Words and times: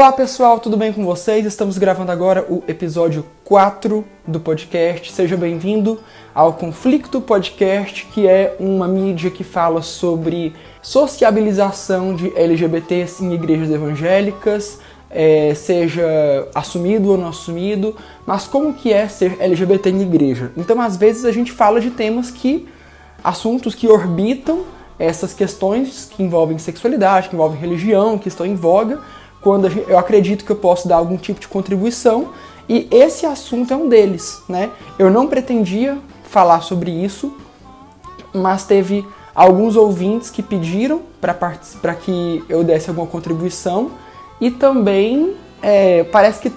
Olá 0.00 0.12
pessoal, 0.12 0.58
tudo 0.58 0.78
bem 0.78 0.94
com 0.94 1.04
vocês? 1.04 1.44
Estamos 1.44 1.76
gravando 1.76 2.10
agora 2.10 2.46
o 2.48 2.64
episódio 2.66 3.22
4 3.44 4.02
do 4.26 4.40
podcast. 4.40 5.12
Seja 5.12 5.36
bem-vindo 5.36 6.00
ao 6.34 6.54
Conflito 6.54 7.20
Podcast, 7.20 8.06
que 8.06 8.26
é 8.26 8.56
uma 8.58 8.88
mídia 8.88 9.30
que 9.30 9.44
fala 9.44 9.82
sobre 9.82 10.54
sociabilização 10.80 12.16
de 12.16 12.34
LGBTs 12.34 13.22
em 13.22 13.34
igrejas 13.34 13.68
evangélicas, 13.68 14.80
é, 15.10 15.52
seja 15.54 16.48
assumido 16.54 17.10
ou 17.10 17.18
não 17.18 17.28
assumido, 17.28 17.94
mas 18.24 18.48
como 18.48 18.72
que 18.72 18.90
é 18.90 19.06
ser 19.06 19.36
LGBT 19.38 19.90
em 19.90 20.00
igreja. 20.00 20.50
Então, 20.56 20.80
às 20.80 20.96
vezes 20.96 21.26
a 21.26 21.30
gente 21.30 21.52
fala 21.52 21.78
de 21.78 21.90
temas 21.90 22.30
que, 22.30 22.66
assuntos 23.22 23.74
que 23.74 23.86
orbitam 23.86 24.64
essas 24.98 25.34
questões 25.34 26.10
que 26.10 26.22
envolvem 26.22 26.56
sexualidade, 26.56 27.28
que 27.28 27.34
envolvem 27.34 27.60
religião, 27.60 28.16
que 28.16 28.28
estão 28.28 28.46
em 28.46 28.54
voga, 28.54 28.98
quando 29.40 29.66
eu 29.66 29.98
acredito 29.98 30.44
que 30.44 30.52
eu 30.52 30.56
posso 30.56 30.86
dar 30.86 30.96
algum 30.96 31.16
tipo 31.16 31.40
de 31.40 31.48
contribuição, 31.48 32.30
e 32.68 32.86
esse 32.90 33.26
assunto 33.26 33.72
é 33.72 33.76
um 33.76 33.88
deles, 33.88 34.42
né? 34.48 34.70
Eu 34.98 35.10
não 35.10 35.26
pretendia 35.26 35.98
falar 36.24 36.60
sobre 36.60 36.90
isso, 36.90 37.34
mas 38.32 38.64
teve 38.64 39.06
alguns 39.34 39.76
ouvintes 39.76 40.30
que 40.30 40.42
pediram 40.42 41.02
para 41.20 41.94
que 41.94 42.44
eu 42.48 42.62
desse 42.62 42.88
alguma 42.88 43.06
contribuição, 43.06 43.90
e 44.40 44.50
também 44.50 45.34
é, 45.62 46.04
parece 46.04 46.40
que 46.40 46.52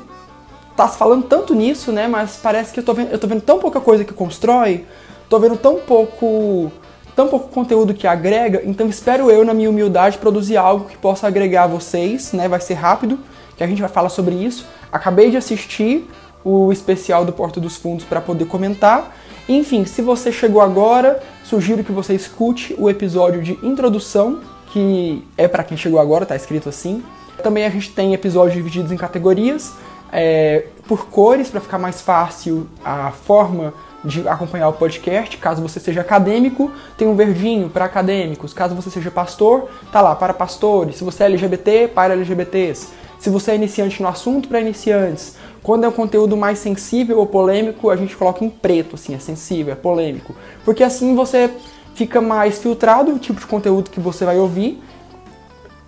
tá 0.75 0.87
se 0.87 0.97
falando 0.97 1.23
tanto 1.25 1.53
nisso, 1.53 1.91
né? 1.91 2.07
Mas 2.07 2.37
parece 2.41 2.73
que 2.73 2.79
eu 2.79 2.83
tô 2.83 2.93
vendo, 2.93 3.11
eu 3.11 3.19
tô 3.19 3.27
vendo 3.27 3.41
tão 3.41 3.59
pouca 3.59 3.79
coisa 3.79 4.03
que 4.03 4.13
constrói, 4.13 4.85
tô 5.29 5.39
vendo 5.39 5.57
tão 5.57 5.77
pouco 5.77 6.71
tão 7.15 7.27
pouco 7.27 7.49
conteúdo 7.49 7.93
que 7.93 8.07
agrega, 8.07 8.61
então 8.65 8.87
espero 8.87 9.29
eu, 9.29 9.45
na 9.45 9.53
minha 9.53 9.69
humildade, 9.69 10.17
produzir 10.17 10.57
algo 10.57 10.85
que 10.85 10.97
possa 10.97 11.27
agregar 11.27 11.63
a 11.63 11.67
vocês, 11.67 12.33
né? 12.33 12.47
Vai 12.47 12.59
ser 12.59 12.75
rápido, 12.75 13.19
que 13.55 13.63
a 13.63 13.67
gente 13.67 13.81
vai 13.81 13.89
falar 13.89 14.09
sobre 14.09 14.35
isso. 14.35 14.65
Acabei 14.91 15.29
de 15.29 15.37
assistir 15.37 16.09
o 16.43 16.71
especial 16.71 17.23
do 17.23 17.31
Porto 17.31 17.59
dos 17.59 17.77
Fundos 17.77 18.05
para 18.05 18.19
poder 18.19 18.45
comentar. 18.45 19.15
Enfim, 19.47 19.85
se 19.85 20.01
você 20.01 20.31
chegou 20.31 20.61
agora, 20.61 21.21
sugiro 21.43 21.83
que 21.83 21.91
você 21.91 22.13
escute 22.13 22.75
o 22.77 22.89
episódio 22.89 23.41
de 23.41 23.53
introdução, 23.63 24.39
que 24.71 25.23
é 25.37 25.47
para 25.47 25.63
quem 25.63 25.77
chegou 25.77 25.99
agora, 25.99 26.25
tá 26.25 26.35
escrito 26.35 26.69
assim. 26.69 27.03
Também 27.41 27.65
a 27.65 27.69
gente 27.69 27.91
tem 27.91 28.13
episódios 28.13 28.55
divididos 28.55 28.91
em 28.91 28.97
categorias, 28.97 29.73
é, 30.11 30.67
por 30.87 31.07
cores, 31.07 31.49
para 31.49 31.59
ficar 31.59 31.77
mais 31.77 32.01
fácil 32.01 32.67
a 32.83 33.11
forma 33.11 33.73
de 34.03 34.27
acompanhar 34.27 34.67
o 34.67 34.73
podcast. 34.73 35.37
Caso 35.37 35.61
você 35.61 35.79
seja 35.79 36.01
acadêmico, 36.01 36.71
tem 36.97 37.07
um 37.07 37.15
verdinho 37.15 37.69
para 37.69 37.85
acadêmicos. 37.85 38.53
Caso 38.53 38.75
você 38.75 38.89
seja 38.89 39.09
pastor, 39.09 39.69
tá 39.91 40.01
lá 40.01 40.15
para 40.15 40.33
pastores. 40.33 40.97
Se 40.97 41.03
você 41.03 41.23
é 41.23 41.25
LGBT, 41.27 41.87
para 41.87 42.13
LGBTs. 42.13 42.89
Se 43.19 43.29
você 43.29 43.51
é 43.51 43.55
iniciante 43.55 44.01
no 44.01 44.07
assunto, 44.07 44.49
para 44.49 44.59
iniciantes. 44.59 45.35
Quando 45.61 45.85
é 45.85 45.87
um 45.87 45.93
conteúdo 45.93 46.35
mais 46.35 46.59
sensível 46.59 47.19
ou 47.19 47.25
polêmico, 47.25 47.89
a 47.89 47.95
gente 47.95 48.17
coloca 48.17 48.43
em 48.43 48.49
preto, 48.49 48.95
assim, 48.95 49.15
é 49.15 49.19
sensível, 49.19 49.71
é 49.71 49.75
polêmico. 49.77 50.35
Porque 50.65 50.83
assim 50.83 51.15
você 51.15 51.49
fica 51.95 52.19
mais 52.19 52.59
filtrado 52.59 53.13
o 53.13 53.19
tipo 53.19 53.39
de 53.39 53.45
conteúdo 53.45 53.89
que 53.89 53.99
você 53.99 54.25
vai 54.25 54.37
ouvir. 54.37 54.83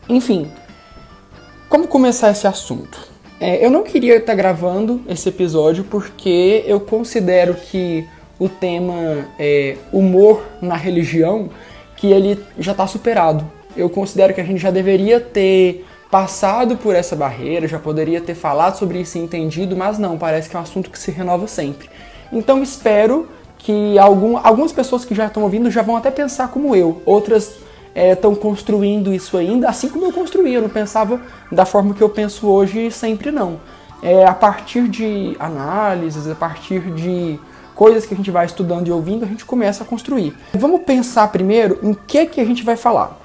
Enfim, 0.07 0.49
como 1.67 1.87
começar 1.87 2.31
esse 2.31 2.47
assunto? 2.47 3.14
É, 3.39 3.65
eu 3.65 3.69
não 3.69 3.83
queria 3.83 4.15
estar 4.15 4.33
gravando 4.33 5.01
esse 5.09 5.27
episódio 5.27 5.83
porque 5.83 6.63
eu 6.65 6.79
considero 6.79 7.53
que 7.55 8.07
o 8.39 8.47
tema 8.47 9.27
é, 9.37 9.77
humor 9.91 10.43
na 10.61 10.75
religião 10.75 11.49
que 11.97 12.07
ele 12.07 12.41
já 12.57 12.71
está 12.71 12.87
superado. 12.87 13.45
Eu 13.75 13.89
considero 13.89 14.33
que 14.33 14.39
a 14.39 14.43
gente 14.43 14.59
já 14.59 14.71
deveria 14.71 15.19
ter 15.19 15.85
passado 16.09 16.77
por 16.77 16.95
essa 16.95 17.15
barreira, 17.15 17.67
já 17.67 17.79
poderia 17.79 18.21
ter 18.21 18.35
falado 18.35 18.77
sobre 18.77 18.99
isso 18.99 19.17
e 19.17 19.21
entendido, 19.21 19.75
mas 19.75 19.97
não, 19.97 20.17
parece 20.17 20.49
que 20.49 20.55
é 20.55 20.59
um 20.59 20.63
assunto 20.63 20.89
que 20.89 20.97
se 20.97 21.11
renova 21.11 21.45
sempre. 21.47 21.89
Então 22.31 22.63
espero 22.63 23.27
que 23.57 23.97
algum, 23.99 24.37
algumas 24.37 24.71
pessoas 24.71 25.03
que 25.03 25.15
já 25.15 25.25
estão 25.25 25.43
ouvindo 25.43 25.69
já 25.69 25.81
vão 25.81 25.97
até 25.97 26.11
pensar 26.11 26.49
como 26.49 26.75
eu, 26.75 27.01
outras 27.05 27.55
estão 27.95 28.33
é, 28.33 28.35
construindo 28.35 29.13
isso 29.13 29.37
ainda, 29.37 29.69
assim 29.69 29.87
como 29.87 30.05
eu 30.05 30.11
construí. 30.11 30.53
Eu 30.53 30.61
não 30.61 30.69
pensava 30.69 31.21
da 31.51 31.65
forma 31.65 31.93
que 31.93 32.01
eu 32.01 32.09
penso 32.09 32.47
hoje, 32.47 32.91
sempre 32.91 33.31
não. 33.31 33.59
É, 34.03 34.25
a 34.25 34.33
partir 34.33 34.87
de 34.89 35.35
análises, 35.39 36.27
a 36.27 36.35
partir 36.35 36.81
de 36.93 37.39
coisas 37.73 38.05
que 38.05 38.13
a 38.13 38.17
gente 38.17 38.29
vai 38.29 38.45
estudando 38.45 38.87
e 38.87 38.91
ouvindo, 38.91 39.23
a 39.23 39.27
gente 39.27 39.45
começa 39.45 39.83
a 39.83 39.87
construir. 39.87 40.35
Vamos 40.53 40.81
pensar 40.81 41.29
primeiro 41.29 41.79
em 41.81 41.93
que, 41.93 42.25
que 42.25 42.41
a 42.41 42.45
gente 42.45 42.63
vai 42.63 42.75
falar. 42.75 43.17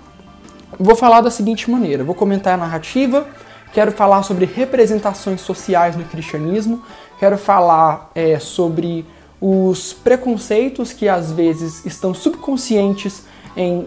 Vou 0.79 0.95
falar 0.95 1.21
da 1.21 1.31
seguinte 1.31 1.71
maneira: 1.71 2.05
vou 2.05 2.15
comentar 2.15 2.55
a 2.55 2.57
narrativa, 2.57 3.27
quero 3.73 3.91
falar 3.91 4.23
sobre 4.23 4.45
representações 4.45 5.41
sociais 5.41 5.97
no 5.97 6.05
cristianismo, 6.05 6.83
quero 7.19 7.37
falar 7.37 8.11
é, 8.15 8.39
sobre 8.39 9.05
os 9.41 9.93
preconceitos 9.93 10.93
que 10.93 11.09
às 11.09 11.33
vezes 11.33 11.85
estão 11.87 12.13
subconscientes 12.13 13.25
em 13.57 13.87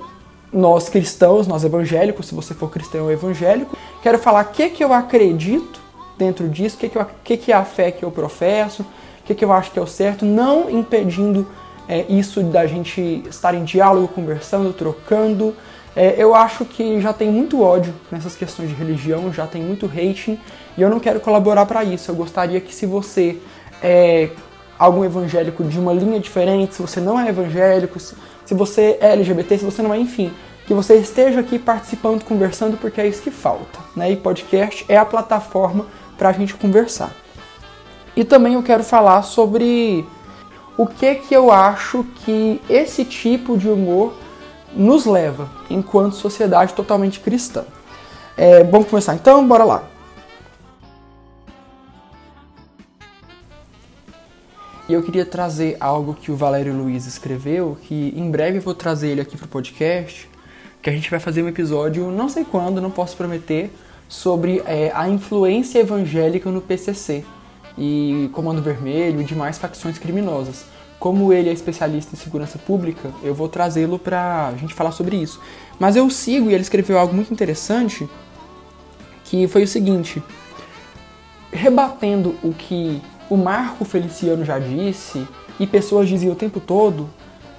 nós 0.54 0.88
cristãos, 0.88 1.48
nós 1.48 1.64
evangélicos, 1.64 2.28
se 2.28 2.36
você 2.36 2.54
for 2.54 2.70
cristão 2.70 3.06
ou 3.06 3.12
evangélico, 3.12 3.76
quero 4.02 4.20
falar 4.20 4.46
o 4.46 4.50
que, 4.50 4.70
que 4.70 4.84
eu 4.84 4.94
acredito 4.94 5.82
dentro 6.18 6.48
disso, 6.48 6.76
o 6.76 6.80
que, 6.80 6.90
que, 6.90 7.06
que, 7.24 7.38
que 7.38 7.52
é 7.52 7.56
a 7.56 7.66
fé 7.66 7.92
que 7.92 8.04
eu 8.04 8.12
professo, 8.12 8.84
o 8.84 9.26
que, 9.26 9.34
que 9.34 9.44
eu 9.44 9.52
acho 9.52 9.72
que 9.72 9.80
é 9.80 9.82
o 9.82 9.88
certo, 9.88 10.26
não 10.26 10.70
impedindo 10.70 11.48
é, 11.88 12.06
isso 12.08 12.42
da 12.44 12.66
gente 12.66 13.24
estar 13.30 13.54
em 13.54 13.64
diálogo, 13.64 14.08
conversando, 14.08 14.72
trocando. 14.72 15.56
É, 15.96 16.16
eu 16.18 16.34
acho 16.34 16.66
que 16.66 17.00
já 17.02 17.14
tem 17.14 17.30
muito 17.30 17.62
ódio 17.62 17.94
nessas 18.12 18.36
questões 18.36 18.70
de 18.70 18.76
religião, 18.76 19.32
já 19.34 19.46
tem 19.46 19.62
muito 19.62 19.86
hating, 19.86 20.40
e 20.78 20.82
eu 20.82 20.90
não 20.90 21.00
quero 21.00 21.20
colaborar 21.20 21.66
para 21.66 21.84
isso. 21.84 22.10
Eu 22.10 22.16
gostaria 22.16 22.60
que 22.62 22.74
se 22.74 22.86
você 22.86 23.38
é 23.82 24.30
algum 24.78 25.04
evangélico 25.04 25.64
de 25.64 25.80
uma 25.80 25.94
linha 25.94 26.20
diferente, 26.20 26.76
se 26.76 26.82
você 26.82 27.00
não 27.00 27.20
é 27.20 27.30
evangélico, 27.30 28.00
se 28.00 28.16
você 28.52 28.98
é 29.00 29.14
LGBT, 29.14 29.60
se 29.60 29.66
você 29.66 29.82
não 29.82 29.94
é, 29.94 30.00
enfim, 30.00 30.34
que 30.66 30.74
você 30.74 30.96
esteja 30.96 31.40
aqui 31.40 31.60
participando, 31.60 32.24
conversando, 32.24 32.78
porque 32.78 33.00
é 33.00 33.08
isso 33.08 33.22
que 33.22 33.32
falta. 33.32 33.80
Né? 33.96 34.12
E 34.12 34.16
podcast 34.16 34.86
é 34.88 34.98
a 34.98 35.06
plataforma 35.06 35.86
para 36.18 36.30
a 36.30 36.32
gente 36.34 36.54
conversar. 36.56 37.12
E 38.16 38.24
também 38.24 38.54
eu 38.54 38.64
quero 38.64 38.84
falar 38.84 39.24
sobre 39.24 40.06
o 40.78 40.86
que 40.88 41.16
que 41.16 41.34
eu 41.34 41.52
acho 41.52 42.06
que 42.26 42.62
esse 42.70 43.06
tipo 43.06 43.58
de 43.58 43.70
humor 43.70 44.14
nos 44.76 45.06
leva 45.06 45.50
enquanto 45.70 46.16
sociedade 46.16 46.74
totalmente 46.74 47.20
cristã. 47.20 47.66
É, 48.36 48.64
vamos 48.64 48.88
começar 48.88 49.14
então? 49.14 49.48
Bora 49.48 49.64
lá. 49.64 49.93
E 54.88 54.94
eu 54.94 55.02
queria 55.02 55.26
trazer 55.26 55.78
algo 55.80 56.14
que 56.14 56.30
o 56.30 56.36
Valério 56.36 56.76
Luiz 56.76 57.06
escreveu, 57.06 57.78
que 57.84 58.14
em 58.18 58.30
breve 58.30 58.58
eu 58.58 58.62
vou 58.62 58.76
trazer 58.76 59.10
ele 59.10 59.22
aqui 59.22 59.38
pro 59.38 59.48
podcast, 59.48 60.30
que 60.82 60.90
a 60.90 60.94
gente 60.94 61.10
vai 61.10 61.22
fazer 61.22 61.42
um 61.42 61.48
episódio, 61.48 62.12
não 62.12 62.28
sei 62.28 62.44
quando, 62.44 62.82
não 62.82 62.92
posso 62.92 63.16
prometer, 63.16 63.72
sobre 64.10 64.62
é, 64.66 64.92
a 64.94 65.08
influência 65.08 65.80
evangélica 65.80 66.52
no 66.52 66.62
PCC 66.62 67.24
e 67.78 68.30
Comando 68.34 68.62
Vermelho 68.62 69.22
e 69.22 69.24
demais 69.24 69.58
facções 69.58 69.98
criminosas. 69.98 70.66
Como 71.00 71.32
ele 71.32 71.50
é 71.50 71.54
especialista 71.54 72.14
em 72.14 72.18
segurança 72.18 72.58
pública, 72.58 73.10
eu 73.24 73.34
vou 73.34 73.48
trazê-lo 73.48 73.98
para 73.98 74.50
a 74.50 74.56
gente 74.56 74.74
falar 74.74 74.92
sobre 74.92 75.16
isso. 75.16 75.40
Mas 75.80 75.96
eu 75.96 76.10
sigo 76.10 76.50
e 76.50 76.54
ele 76.54 76.62
escreveu 76.62 77.00
algo 77.00 77.14
muito 77.14 77.34
interessante, 77.34 78.08
que 79.24 79.48
foi 79.48 79.64
o 79.64 79.68
seguinte: 79.68 80.22
rebatendo 81.52 82.36
o 82.44 82.54
que 82.54 83.02
o 83.30 83.38
Marco 83.38 83.86
Feliciano 83.86 84.44
já 84.44 84.60
disse, 84.60 85.28
e 85.60 85.68
pessoas 85.68 86.08
diziam 86.08 86.34
o 86.34 86.36
tempo 86.36 86.60
todo, 86.60 87.10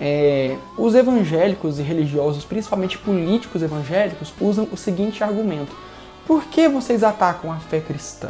é, 0.01 0.57
os 0.77 0.95
evangélicos 0.95 1.79
e 1.79 1.83
religiosos, 1.83 2.45
principalmente 2.45 2.99
políticos 2.99 3.63
evangélicos, 3.63 4.33
usam 4.41 4.69
o 4.73 4.77
seguinte 4.77 5.23
argumento: 5.23 5.75
por 6.27 6.45
que 6.45 6.69
vocês 6.69 7.03
atacam 7.05 7.53
a 7.53 7.57
fé 7.57 7.81
cristã? 7.81 8.29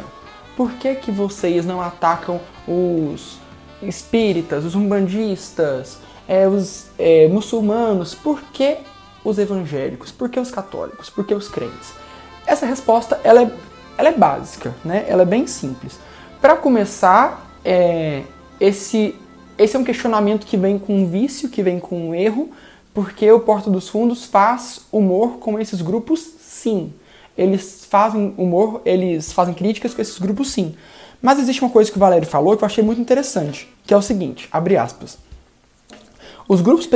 Por 0.55 0.71
que, 0.73 0.95
que 0.95 1.11
vocês 1.11 1.65
não 1.65 1.81
atacam 1.81 2.39
os 2.67 3.39
espíritas, 3.81 4.63
os 4.63 4.73
umbandistas, 4.73 5.99
é, 6.27 6.47
os 6.47 6.87
é, 6.97 7.27
muçulmanos? 7.27 8.15
Por 8.15 8.41
que 8.53 8.77
os 9.23 9.37
evangélicos? 9.37 10.11
Por 10.11 10.29
que 10.29 10.39
os 10.39 10.51
católicos? 10.51 11.09
Por 11.09 11.25
que 11.25 11.33
os 11.33 11.49
crentes? 11.49 11.93
Essa 12.45 12.65
resposta 12.65 13.19
ela 13.23 13.41
é, 13.41 13.51
ela 13.97 14.09
é 14.09 14.13
básica, 14.13 14.73
né? 14.85 15.03
ela 15.07 15.23
é 15.23 15.25
bem 15.25 15.47
simples. 15.47 15.99
Para 16.45 16.57
começar, 16.57 17.57
é, 17.65 18.21
esse, 18.59 19.15
esse 19.57 19.75
é 19.75 19.79
um 19.79 19.83
questionamento 19.83 20.45
que 20.45 20.55
vem 20.55 20.77
com 20.77 20.95
um 20.95 21.09
vício, 21.09 21.49
que 21.49 21.63
vem 21.63 21.79
com 21.79 22.09
um 22.09 22.13
erro, 22.13 22.51
porque 22.93 23.31
o 23.31 23.39
Porta 23.39 23.67
dos 23.67 23.89
Fundos 23.89 24.25
faz 24.25 24.81
humor 24.91 25.39
com 25.39 25.59
esses 25.59 25.81
grupos, 25.81 26.19
sim. 26.39 26.93
Eles 27.35 27.87
fazem 27.89 28.31
humor, 28.37 28.83
eles 28.85 29.33
fazem 29.33 29.55
críticas 29.55 29.95
com 29.95 30.03
esses 30.03 30.19
grupos, 30.19 30.51
sim. 30.51 30.75
Mas 31.19 31.39
existe 31.39 31.63
uma 31.63 31.71
coisa 31.71 31.89
que 31.89 31.97
o 31.97 31.99
Valério 31.99 32.27
falou 32.27 32.55
que 32.55 32.63
eu 32.63 32.67
achei 32.67 32.83
muito 32.83 33.01
interessante, 33.01 33.67
que 33.83 33.91
é 33.91 33.97
o 33.97 34.01
seguinte, 34.03 34.47
abre 34.51 34.77
aspas. 34.77 35.17
Os 36.47 36.61
grupos 36.61 36.87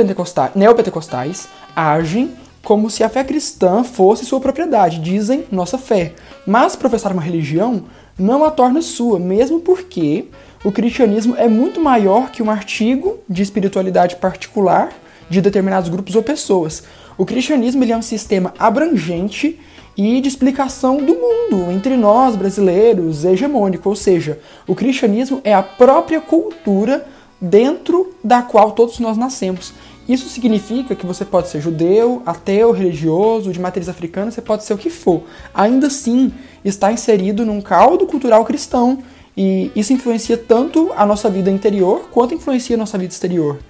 neopentecostais 0.54 1.48
agem 1.74 2.36
como 2.62 2.90
se 2.90 3.02
a 3.02 3.08
fé 3.08 3.24
cristã 3.24 3.82
fosse 3.82 4.24
sua 4.24 4.38
propriedade, 4.38 5.00
dizem 5.00 5.44
nossa 5.50 5.76
fé. 5.76 6.14
Mas 6.46 6.76
professar 6.76 7.12
uma 7.12 7.22
religião 7.22 7.84
não 8.20 8.44
a 8.44 8.50
torna 8.50 8.82
sua, 8.82 9.18
mesmo 9.18 9.60
porque 9.60 10.26
o 10.62 10.70
cristianismo 10.70 11.34
é 11.36 11.48
muito 11.48 11.80
maior 11.80 12.30
que 12.30 12.42
um 12.42 12.50
artigo 12.50 13.18
de 13.28 13.42
espiritualidade 13.42 14.16
particular 14.16 14.92
de 15.30 15.40
determinados 15.40 15.88
grupos 15.88 16.14
ou 16.14 16.22
pessoas. 16.22 16.84
O 17.16 17.24
cristianismo 17.24 17.82
ele 17.82 17.92
é 17.92 17.96
um 17.96 18.02
sistema 18.02 18.52
abrangente 18.58 19.58
e 19.96 20.20
de 20.20 20.28
explicação 20.28 20.98
do 20.98 21.14
mundo 21.14 21.70
entre 21.70 21.96
nós 21.96 22.36
brasileiros, 22.36 23.24
hegemônico, 23.24 23.88
ou 23.88 23.96
seja, 23.96 24.38
o 24.66 24.74
cristianismo 24.74 25.40
é 25.42 25.54
a 25.54 25.62
própria 25.62 26.20
cultura 26.20 27.06
dentro 27.40 28.14
da 28.22 28.42
qual 28.42 28.72
todos 28.72 28.98
nós 28.98 29.16
nascemos. 29.16 29.72
Isso 30.10 30.28
significa 30.28 30.96
que 30.96 31.06
você 31.06 31.24
pode 31.24 31.46
ser 31.46 31.60
judeu, 31.60 32.20
ateu, 32.26 32.72
religioso, 32.72 33.52
de 33.52 33.60
matriz 33.60 33.88
africana, 33.88 34.32
você 34.32 34.42
pode 34.42 34.64
ser 34.64 34.74
o 34.74 34.76
que 34.76 34.90
for. 34.90 35.22
Ainda 35.54 35.86
assim, 35.86 36.32
está 36.64 36.90
inserido 36.90 37.46
num 37.46 37.60
caldo 37.60 38.08
cultural 38.08 38.44
cristão 38.44 39.04
e 39.36 39.70
isso 39.76 39.92
influencia 39.92 40.36
tanto 40.36 40.92
a 40.96 41.06
nossa 41.06 41.30
vida 41.30 41.48
interior 41.48 42.08
quanto 42.10 42.34
influencia 42.34 42.74
a 42.74 42.78
nossa 42.78 42.98
vida 42.98 43.12
exterior. 43.12 43.60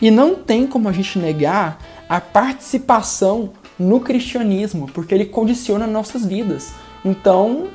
E 0.00 0.10
não 0.10 0.34
tem 0.34 0.66
como 0.66 0.88
a 0.88 0.92
gente 0.92 1.18
negar 1.18 1.78
a 2.08 2.18
participação 2.18 3.50
no 3.78 4.00
cristianismo, 4.00 4.86
porque 4.94 5.14
ele 5.14 5.26
condiciona 5.26 5.86
nossas 5.86 6.24
vidas. 6.24 6.72
Então, 7.04 7.66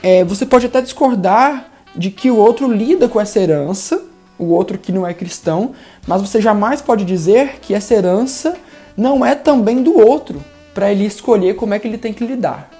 é, 0.00 0.22
você 0.22 0.46
pode 0.46 0.66
até 0.66 0.80
discordar 0.80 1.72
de 1.92 2.12
que 2.12 2.30
o 2.30 2.36
outro 2.36 2.72
lida 2.72 3.08
com 3.08 3.20
essa 3.20 3.40
herança, 3.40 4.00
o 4.38 4.46
outro 4.46 4.78
que 4.78 4.92
não 4.92 5.06
é 5.06 5.14
cristão, 5.14 5.72
mas 6.06 6.20
você 6.20 6.40
jamais 6.40 6.80
pode 6.80 7.04
dizer 7.04 7.58
que 7.60 7.74
essa 7.74 7.94
herança 7.94 8.56
não 8.96 9.24
é 9.24 9.34
também 9.34 9.82
do 9.82 9.98
outro, 9.98 10.42
para 10.74 10.90
ele 10.90 11.04
escolher 11.04 11.56
como 11.56 11.74
é 11.74 11.78
que 11.78 11.88
ele 11.88 11.98
tem 11.98 12.12
que 12.12 12.26
lidar. 12.26 12.70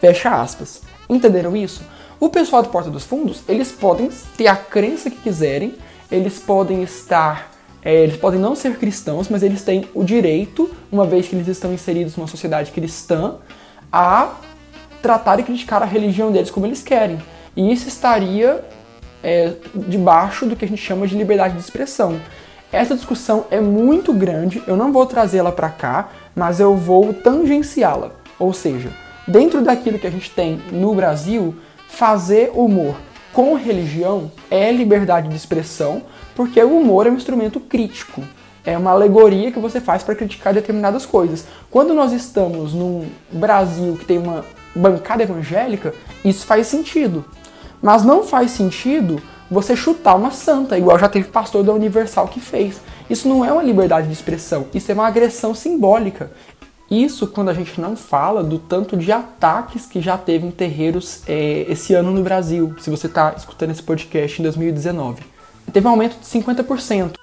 Fecha 0.00 0.30
aspas. 0.30 0.82
Entenderam 1.08 1.56
isso? 1.56 1.82
O 2.18 2.28
pessoal 2.28 2.62
do 2.62 2.68
Porta 2.68 2.90
dos 2.90 3.04
Fundos, 3.04 3.42
eles 3.48 3.70
podem 3.72 4.10
ter 4.36 4.46
a 4.46 4.56
crença 4.56 5.10
que 5.10 5.16
quiserem, 5.16 5.74
eles 6.10 6.38
podem 6.38 6.82
estar 6.82 7.52
é, 7.84 8.04
eles 8.04 8.16
podem 8.16 8.38
não 8.38 8.54
ser 8.54 8.76
cristãos, 8.76 9.28
mas 9.28 9.42
eles 9.42 9.62
têm 9.62 9.88
o 9.92 10.04
direito, 10.04 10.70
uma 10.90 11.04
vez 11.04 11.26
que 11.26 11.34
eles 11.34 11.48
estão 11.48 11.72
inseridos 11.72 12.16
numa 12.16 12.28
sociedade 12.28 12.70
cristã, 12.70 13.36
a 13.92 14.36
tratar 15.02 15.40
e 15.40 15.42
criticar 15.42 15.82
a 15.82 15.86
religião 15.86 16.30
deles 16.30 16.50
como 16.50 16.64
eles 16.64 16.80
querem. 16.80 17.20
E 17.56 17.72
isso 17.72 17.88
estaria 17.88 18.64
é, 19.22 19.52
debaixo 19.74 20.46
do 20.46 20.56
que 20.56 20.64
a 20.64 20.68
gente 20.68 20.82
chama 20.82 21.06
de 21.06 21.16
liberdade 21.16 21.54
de 21.54 21.60
expressão. 21.60 22.20
Essa 22.72 22.94
discussão 22.94 23.44
é 23.50 23.60
muito 23.60 24.12
grande, 24.12 24.62
eu 24.66 24.76
não 24.76 24.92
vou 24.92 25.04
trazê-la 25.04 25.52
para 25.52 25.68
cá, 25.68 26.08
mas 26.34 26.58
eu 26.58 26.74
vou 26.74 27.12
tangenciá-la. 27.12 28.12
Ou 28.38 28.52
seja, 28.52 28.90
dentro 29.28 29.62
daquilo 29.62 29.98
que 29.98 30.06
a 30.06 30.10
gente 30.10 30.30
tem 30.30 30.60
no 30.72 30.94
Brasil, 30.94 31.54
fazer 31.88 32.50
humor 32.54 32.96
com 33.32 33.54
religião 33.54 34.30
é 34.50 34.70
liberdade 34.72 35.28
de 35.28 35.36
expressão, 35.36 36.02
porque 36.34 36.62
o 36.62 36.78
humor 36.78 37.06
é 37.06 37.10
um 37.10 37.16
instrumento 37.16 37.60
crítico. 37.60 38.22
É 38.64 38.78
uma 38.78 38.92
alegoria 38.92 39.50
que 39.50 39.58
você 39.58 39.80
faz 39.80 40.02
para 40.02 40.14
criticar 40.14 40.54
determinadas 40.54 41.04
coisas. 41.04 41.46
Quando 41.70 41.92
nós 41.92 42.12
estamos 42.12 42.72
num 42.72 43.06
Brasil 43.30 43.96
que 43.98 44.04
tem 44.04 44.18
uma 44.18 44.44
bancada 44.74 45.22
evangélica, 45.22 45.92
isso 46.24 46.46
faz 46.46 46.68
sentido. 46.68 47.24
Mas 47.82 48.04
não 48.04 48.22
faz 48.22 48.52
sentido 48.52 49.20
você 49.50 49.76
chutar 49.76 50.14
uma 50.14 50.30
santa, 50.30 50.78
igual 50.78 50.98
já 50.98 51.08
teve 51.08 51.28
pastor 51.28 51.62
da 51.62 51.72
Universal 51.72 52.28
que 52.28 52.40
fez. 52.40 52.80
Isso 53.10 53.28
não 53.28 53.44
é 53.44 53.52
uma 53.52 53.62
liberdade 53.62 54.06
de 54.06 54.12
expressão, 54.12 54.66
isso 54.72 54.90
é 54.90 54.94
uma 54.94 55.06
agressão 55.06 55.54
simbólica. 55.54 56.30
Isso 56.90 57.26
quando 57.26 57.48
a 57.48 57.54
gente 57.54 57.80
não 57.80 57.96
fala 57.96 58.42
do 58.42 58.58
tanto 58.58 58.96
de 58.96 59.10
ataques 59.10 59.84
que 59.86 60.00
já 60.00 60.16
teve 60.16 60.46
em 60.46 60.50
terreiros 60.50 61.22
é, 61.26 61.66
esse 61.68 61.92
ano 61.92 62.10
no 62.10 62.22
Brasil, 62.22 62.74
se 62.78 62.88
você 62.88 63.06
está 63.06 63.34
escutando 63.36 63.70
esse 63.70 63.82
podcast 63.82 64.40
em 64.40 64.42
2019 64.42 65.32
teve 65.70 65.86
um 65.86 65.90
aumento 65.90 66.18
de 66.18 66.26
50%. 66.26 67.14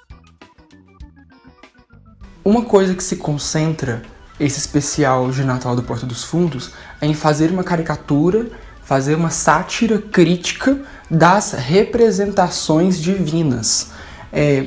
Uma 2.44 2.64
coisa 2.64 2.94
que 2.94 3.04
se 3.04 3.16
concentra 3.16 4.02
esse 4.38 4.58
especial 4.58 5.30
de 5.30 5.44
Natal 5.44 5.76
do 5.76 5.82
Porta 5.82 6.06
dos 6.06 6.24
Fundos 6.24 6.70
é 7.00 7.06
em 7.06 7.14
fazer 7.14 7.50
uma 7.50 7.62
caricatura, 7.62 8.50
fazer 8.90 9.14
uma 9.14 9.30
sátira 9.30 9.98
crítica 9.98 10.76
das 11.08 11.52
representações 11.52 13.00
divinas 13.00 13.92
é, 14.32 14.66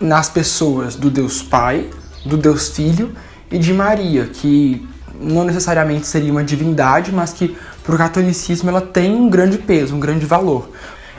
nas 0.00 0.28
pessoas 0.28 0.94
do 0.94 1.10
Deus 1.10 1.42
Pai, 1.42 1.90
do 2.24 2.36
Deus 2.36 2.68
Filho 2.68 3.12
e 3.50 3.58
de 3.58 3.74
Maria, 3.74 4.26
que 4.32 4.86
não 5.20 5.42
necessariamente 5.42 6.06
seria 6.06 6.30
uma 6.30 6.44
divindade, 6.44 7.10
mas 7.10 7.32
que 7.32 7.56
para 7.82 7.96
o 7.96 7.98
catolicismo 7.98 8.70
ela 8.70 8.80
tem 8.80 9.12
um 9.12 9.28
grande 9.28 9.58
peso, 9.58 9.96
um 9.96 9.98
grande 9.98 10.24
valor. 10.24 10.70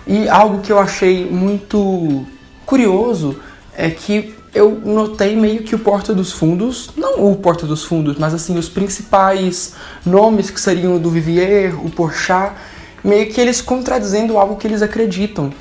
E 0.07 0.29
algo 0.29 0.61
que 0.61 0.71
eu 0.71 0.79
achei 0.79 1.29
muito 1.29 2.25
curioso 2.65 3.37
é 3.75 3.89
que 3.89 4.33
eu 4.55 4.81
notei 4.85 5.35
meio 5.35 5.63
que 5.63 5.75
o 5.75 5.79
Porta 5.79 6.13
dos 6.13 6.31
Fundos, 6.31 6.89
não 6.95 7.29
o 7.29 7.35
Porta 7.35 7.67
dos 7.67 7.83
Fundos, 7.83 8.17
mas 8.17 8.33
assim, 8.33 8.57
os 8.57 8.69
principais 8.69 9.73
nomes 10.05 10.49
que 10.49 10.59
seriam 10.59 10.97
do 10.97 11.11
Vivier, 11.11 11.75
o 11.75 11.89
Porchat, 11.89 12.55
meio 13.03 13.31
que 13.31 13.41
eles 13.41 13.61
contradizendo 13.61 14.37
algo 14.37 14.55
que 14.55 14.65
eles 14.65 14.81
acreditam. 14.81 15.53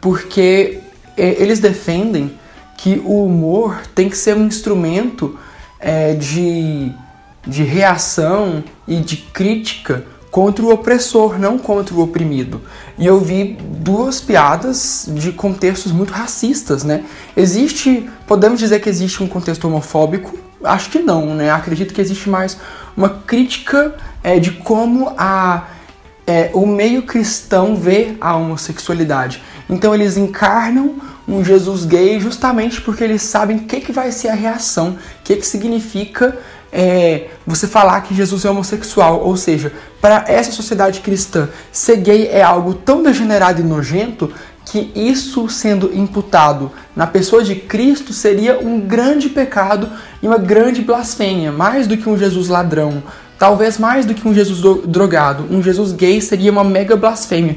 Porque 0.00 0.80
é, 1.16 1.42
eles 1.42 1.58
defendem 1.58 2.38
que 2.76 3.00
o 3.02 3.24
humor 3.24 3.80
tem 3.94 4.10
que 4.10 4.16
ser 4.16 4.36
um 4.36 4.46
instrumento 4.46 5.38
é, 5.80 6.12
de, 6.12 6.92
de 7.46 7.62
reação 7.62 8.62
e 8.86 8.96
de 9.00 9.16
crítica 9.16 10.04
contra 10.36 10.62
o 10.62 10.70
opressor, 10.70 11.38
não 11.38 11.56
contra 11.56 11.94
o 11.94 12.02
oprimido. 12.02 12.60
E 12.98 13.06
eu 13.06 13.18
vi 13.18 13.56
duas 13.58 14.20
piadas 14.20 15.08
de 15.08 15.32
contextos 15.32 15.90
muito 15.92 16.12
racistas, 16.12 16.84
né? 16.84 17.04
Existe, 17.34 18.06
podemos 18.26 18.60
dizer 18.60 18.80
que 18.80 18.88
existe 18.90 19.22
um 19.22 19.26
contexto 19.26 19.66
homofóbico? 19.66 20.38
Acho 20.62 20.90
que 20.90 20.98
não, 20.98 21.34
né? 21.34 21.50
Acredito 21.50 21.94
que 21.94 22.02
existe 22.02 22.28
mais 22.28 22.58
uma 22.94 23.08
crítica 23.08 23.94
é, 24.22 24.38
de 24.38 24.50
como 24.50 25.10
a, 25.16 25.68
é, 26.26 26.50
o 26.52 26.66
meio 26.66 27.04
cristão 27.04 27.74
vê 27.74 28.14
a 28.20 28.36
homossexualidade. 28.36 29.42
Então 29.70 29.94
eles 29.94 30.18
encarnam 30.18 30.96
um 31.26 31.42
Jesus 31.42 31.86
gay 31.86 32.20
justamente 32.20 32.82
porque 32.82 33.02
eles 33.02 33.22
sabem 33.22 33.56
o 33.56 33.60
que, 33.60 33.80
que 33.80 33.90
vai 33.90 34.12
ser 34.12 34.28
a 34.28 34.34
reação, 34.34 34.90
o 34.90 35.24
que, 35.24 35.36
que 35.36 35.46
significa 35.46 36.36
é, 36.78 37.28
você 37.46 37.66
falar 37.66 38.02
que 38.02 38.14
Jesus 38.14 38.44
é 38.44 38.50
homossexual, 38.50 39.22
ou 39.22 39.34
seja, 39.34 39.72
para 39.98 40.26
essa 40.28 40.52
sociedade 40.52 41.00
cristã, 41.00 41.48
ser 41.72 41.96
gay 41.96 42.28
é 42.28 42.42
algo 42.42 42.74
tão 42.74 43.02
degenerado 43.02 43.62
e 43.62 43.64
nojento 43.64 44.30
que 44.62 44.92
isso 44.94 45.48
sendo 45.48 45.90
imputado 45.96 46.70
na 46.94 47.06
pessoa 47.06 47.42
de 47.42 47.54
Cristo 47.54 48.12
seria 48.12 48.58
um 48.58 48.78
grande 48.78 49.30
pecado 49.30 49.88
e 50.22 50.26
uma 50.26 50.36
grande 50.36 50.82
blasfêmia, 50.82 51.50
mais 51.50 51.86
do 51.86 51.96
que 51.96 52.10
um 52.10 52.18
Jesus 52.18 52.48
ladrão, 52.48 53.02
talvez 53.38 53.78
mais 53.78 54.04
do 54.04 54.12
que 54.12 54.28
um 54.28 54.34
Jesus 54.34 54.60
drogado, 54.86 55.46
um 55.50 55.62
Jesus 55.62 55.92
gay 55.92 56.20
seria 56.20 56.52
uma 56.52 56.64
mega 56.64 56.94
blasfêmia. 56.94 57.56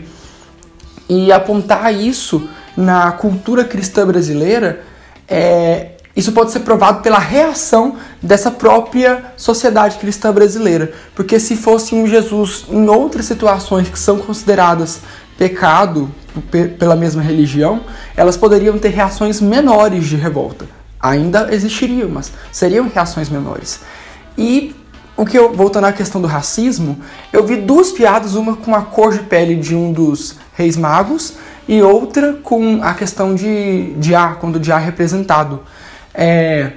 E 1.10 1.30
apontar 1.30 1.94
isso 1.94 2.48
na 2.78 3.12
cultura 3.12 3.66
cristã 3.66 4.08
brasileira 4.08 4.82
é, 5.28 5.98
isso 6.16 6.32
pode 6.34 6.52
ser 6.52 6.60
provado 6.62 7.02
pela 7.02 7.18
reação 7.18 7.96
dessa 8.22 8.52
própria 8.52 9.34
sociedade 9.38 9.98
cristã 9.98 10.32
brasileira. 10.32 10.92
Porque 11.16 11.40
se 11.40 11.56
fosse 11.56 11.96
um 11.96 12.06
Jesus 12.06 12.66
em 12.70 12.88
outras 12.88 13.26
situações 13.26 13.90
que 13.90 14.00
são 14.00 14.18
consideradas 14.18 15.00
pecado 15.38 16.12
pela 16.78 16.96
mesma 16.96 17.22
religião, 17.22 17.82
elas 18.16 18.38
poderiam 18.38 18.78
ter 18.78 18.90
reações 18.90 19.40
menores 19.40 20.06
de 20.06 20.16
revolta. 20.16 20.66
Ainda 21.00 21.54
existiriam, 21.54 22.10
mas 22.10 22.32
seriam 22.52 22.90
reações 22.94 23.30
menores. 23.30 23.80
E 24.38 24.76
o 25.16 25.26
que 25.26 25.38
eu, 25.38 25.54
voltando 25.54 25.86
à 25.86 25.94
questão 25.94 26.22
do 26.22 26.28
racismo, 26.28 27.00
eu 27.32 27.46
vi 27.46 27.58
duas 27.58 27.92
piadas, 27.92 28.36
uma 28.36 28.56
com 28.56 28.76
a 28.76 28.82
cor 28.82 29.14
de 29.14 29.20
pele 29.20 29.56
de 29.56 29.76
um 29.76 29.92
dos 29.92 30.36
reis 30.54 30.78
magos 30.78 31.34
e 31.68 31.82
outra 31.82 32.34
com 32.42 32.82
a 32.82 32.94
questão 32.94 33.36
de, 33.36 33.94
de 33.94 34.16
A, 34.16 34.36
quando 34.36 34.56
o 34.56 34.74
A 34.74 34.80
é 34.80 34.84
representado. 34.84 35.62
É, 36.14 36.72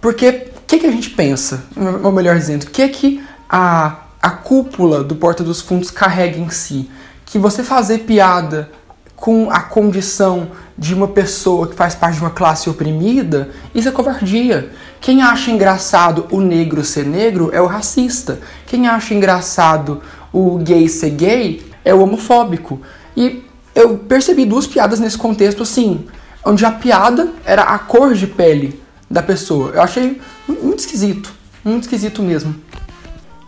porque 0.00 0.47
que, 0.68 0.78
que 0.78 0.86
a 0.86 0.92
gente 0.92 1.10
pensa, 1.10 1.64
ou 2.02 2.12
melhor 2.12 2.36
dizendo, 2.36 2.64
o 2.64 2.70
que, 2.70 2.86
que 2.88 3.24
a, 3.48 3.96
a 4.20 4.30
cúpula 4.30 5.02
do 5.02 5.16
Porta 5.16 5.42
dos 5.42 5.62
Fundos 5.62 5.90
carrega 5.90 6.38
em 6.38 6.50
si? 6.50 6.90
Que 7.24 7.38
você 7.38 7.64
fazer 7.64 8.00
piada 8.00 8.70
com 9.16 9.50
a 9.50 9.60
condição 9.60 10.50
de 10.76 10.94
uma 10.94 11.08
pessoa 11.08 11.66
que 11.66 11.74
faz 11.74 11.94
parte 11.94 12.16
de 12.16 12.20
uma 12.20 12.30
classe 12.30 12.68
oprimida, 12.68 13.48
isso 13.74 13.88
é 13.88 13.90
covardia. 13.90 14.70
Quem 15.00 15.22
acha 15.22 15.50
engraçado 15.50 16.26
o 16.30 16.40
negro 16.40 16.84
ser 16.84 17.06
negro 17.06 17.50
é 17.52 17.60
o 17.60 17.66
racista. 17.66 18.38
Quem 18.66 18.86
acha 18.86 19.14
engraçado 19.14 20.02
o 20.32 20.58
gay 20.58 20.86
ser 20.88 21.10
gay 21.10 21.66
é 21.82 21.94
o 21.94 22.02
homofóbico. 22.02 22.80
E 23.16 23.42
eu 23.74 23.96
percebi 23.96 24.44
duas 24.44 24.66
piadas 24.66 25.00
nesse 25.00 25.16
contexto 25.16 25.62
assim 25.62 26.06
onde 26.44 26.64
a 26.64 26.70
piada 26.70 27.32
era 27.44 27.62
a 27.62 27.78
cor 27.78 28.14
de 28.14 28.26
pele 28.26 28.80
da 29.10 29.22
pessoa. 29.22 29.72
Eu 29.72 29.82
achei 29.82 30.20
muito 30.46 30.80
esquisito, 30.80 31.32
muito 31.64 31.84
esquisito 31.84 32.22
mesmo. 32.22 32.54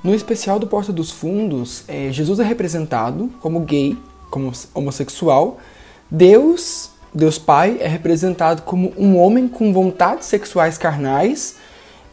No 0.02 0.14
especial 0.14 0.58
do 0.58 0.66
Porta 0.66 0.92
dos 0.92 1.10
Fundos, 1.10 1.84
é, 1.86 2.10
Jesus 2.10 2.40
é 2.40 2.44
representado 2.44 3.30
como 3.40 3.60
gay, 3.60 3.98
como 4.30 4.50
homossexual. 4.72 5.58
Deus, 6.10 6.90
Deus 7.12 7.38
Pai, 7.38 7.76
é 7.80 7.86
representado 7.86 8.62
como 8.62 8.94
um 8.96 9.18
homem 9.18 9.46
com 9.46 9.72
vontades 9.72 10.26
sexuais 10.26 10.78
carnais 10.78 11.56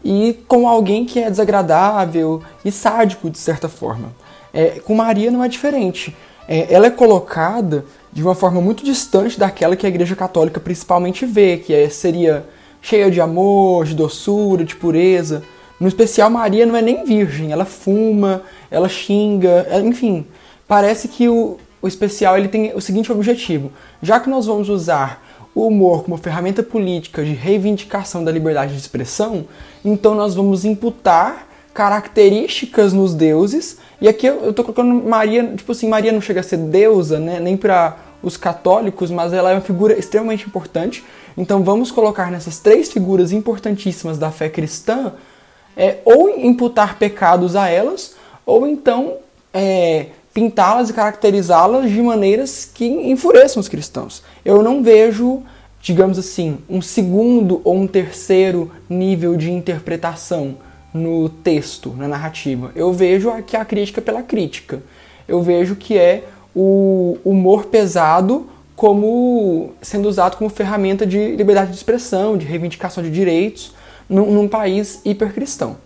e 0.03 0.37
como 0.47 0.67
alguém 0.67 1.05
que 1.05 1.19
é 1.19 1.29
desagradável 1.29 2.43
e 2.65 2.71
sádico 2.71 3.29
de 3.29 3.37
certa 3.37 3.69
forma. 3.69 4.13
É, 4.53 4.79
com 4.79 4.93
Maria 4.93 5.31
não 5.31 5.43
é 5.43 5.47
diferente. 5.47 6.15
É, 6.47 6.73
ela 6.73 6.87
é 6.87 6.89
colocada 6.89 7.85
de 8.11 8.21
uma 8.21 8.35
forma 8.35 8.59
muito 8.59 8.83
distante 8.83 9.39
daquela 9.39 9.75
que 9.75 9.85
a 9.85 9.89
Igreja 9.89 10.15
Católica 10.15 10.59
principalmente 10.59 11.25
vê, 11.25 11.57
que 11.57 11.73
é, 11.73 11.89
seria 11.89 12.45
cheia 12.81 13.09
de 13.11 13.19
amor, 13.19 13.85
de 13.85 13.95
doçura, 13.95 14.63
de 14.63 14.75
pureza. 14.75 15.43
No 15.79 15.87
especial, 15.87 16.29
Maria 16.29 16.65
não 16.65 16.75
é 16.75 16.81
nem 16.81 17.03
virgem, 17.03 17.51
ela 17.51 17.65
fuma, 17.65 18.41
ela 18.71 18.89
xinga, 18.89 19.67
enfim. 19.83 20.25
Parece 20.67 21.07
que 21.07 21.29
o, 21.29 21.57
o 21.81 21.87
especial 21.87 22.37
ele 22.37 22.47
tem 22.47 22.73
o 22.73 22.81
seguinte 22.81 23.11
objetivo: 23.11 23.71
já 24.01 24.19
que 24.19 24.29
nós 24.29 24.45
vamos 24.45 24.69
usar 24.69 25.23
o 25.53 25.67
humor 25.67 26.03
como 26.03 26.17
ferramenta 26.17 26.61
política 26.61 27.23
de 27.23 27.33
reivindicação 27.33 28.23
da 28.23 28.31
liberdade 28.31 28.73
de 28.73 28.79
expressão, 28.79 29.45
então 29.83 30.13
nós 30.13 30.35
vamos 30.35 30.65
imputar 30.65 31.47
características 31.73 32.93
nos 32.93 33.13
deuses. 33.13 33.77
E 34.01 34.07
aqui 34.07 34.27
eu, 34.27 34.49
estou 34.49 34.65
colocando 34.65 34.93
Maria, 35.07 35.43
tipo 35.55 35.71
assim, 35.71 35.87
Maria 35.87 36.11
não 36.11 36.21
chega 36.21 36.39
a 36.39 36.43
ser 36.43 36.57
deusa, 36.57 37.19
né, 37.19 37.39
nem 37.39 37.55
para 37.55 37.97
os 38.21 38.37
católicos, 38.37 39.11
mas 39.11 39.33
ela 39.33 39.51
é 39.51 39.53
uma 39.53 39.61
figura 39.61 39.97
extremamente 39.97 40.47
importante. 40.47 41.03
Então 41.37 41.63
vamos 41.63 41.91
colocar 41.91 42.31
nessas 42.31 42.59
três 42.59 42.91
figuras 42.91 43.31
importantíssimas 43.31 44.17
da 44.17 44.31
fé 44.31 44.49
cristã, 44.49 45.13
é, 45.75 45.97
ou 46.03 46.29
imputar 46.39 46.97
pecados 46.97 47.55
a 47.55 47.69
elas, 47.69 48.15
ou 48.45 48.65
então 48.65 49.17
é, 49.53 50.07
pintá-las 50.33 50.89
e 50.89 50.93
caracterizá-las 50.93 51.89
de 51.89 52.01
maneiras 52.01 52.69
que 52.73 52.85
enfureçam 52.85 53.59
os 53.59 53.67
cristãos. 53.67 54.23
Eu 54.43 54.63
não 54.63 54.81
vejo, 54.81 55.43
digamos 55.81 56.17
assim, 56.17 56.57
um 56.69 56.81
segundo 56.81 57.61
ou 57.63 57.75
um 57.75 57.87
terceiro 57.87 58.71
nível 58.89 59.35
de 59.35 59.51
interpretação 59.51 60.57
no 60.93 61.29
texto, 61.29 61.93
na 61.95 62.07
narrativa. 62.07 62.71
Eu 62.75 62.91
vejo 62.91 63.29
aqui 63.29 63.55
a 63.55 63.65
crítica 63.65 64.01
pela 64.01 64.23
crítica. 64.23 64.81
Eu 65.27 65.41
vejo 65.41 65.75
que 65.75 65.97
é 65.97 66.23
o 66.59 67.19
humor 67.23 67.65
pesado 67.65 68.47
como 68.75 69.73
sendo 69.79 70.09
usado 70.09 70.37
como 70.37 70.49
ferramenta 70.49 71.05
de 71.05 71.35
liberdade 71.35 71.69
de 71.69 71.77
expressão, 71.77 72.35
de 72.35 72.45
reivindicação 72.45 73.03
de 73.03 73.11
direitos 73.11 73.73
num, 74.09 74.31
num 74.31 74.47
país 74.47 75.01
hipercristão. 75.05 75.77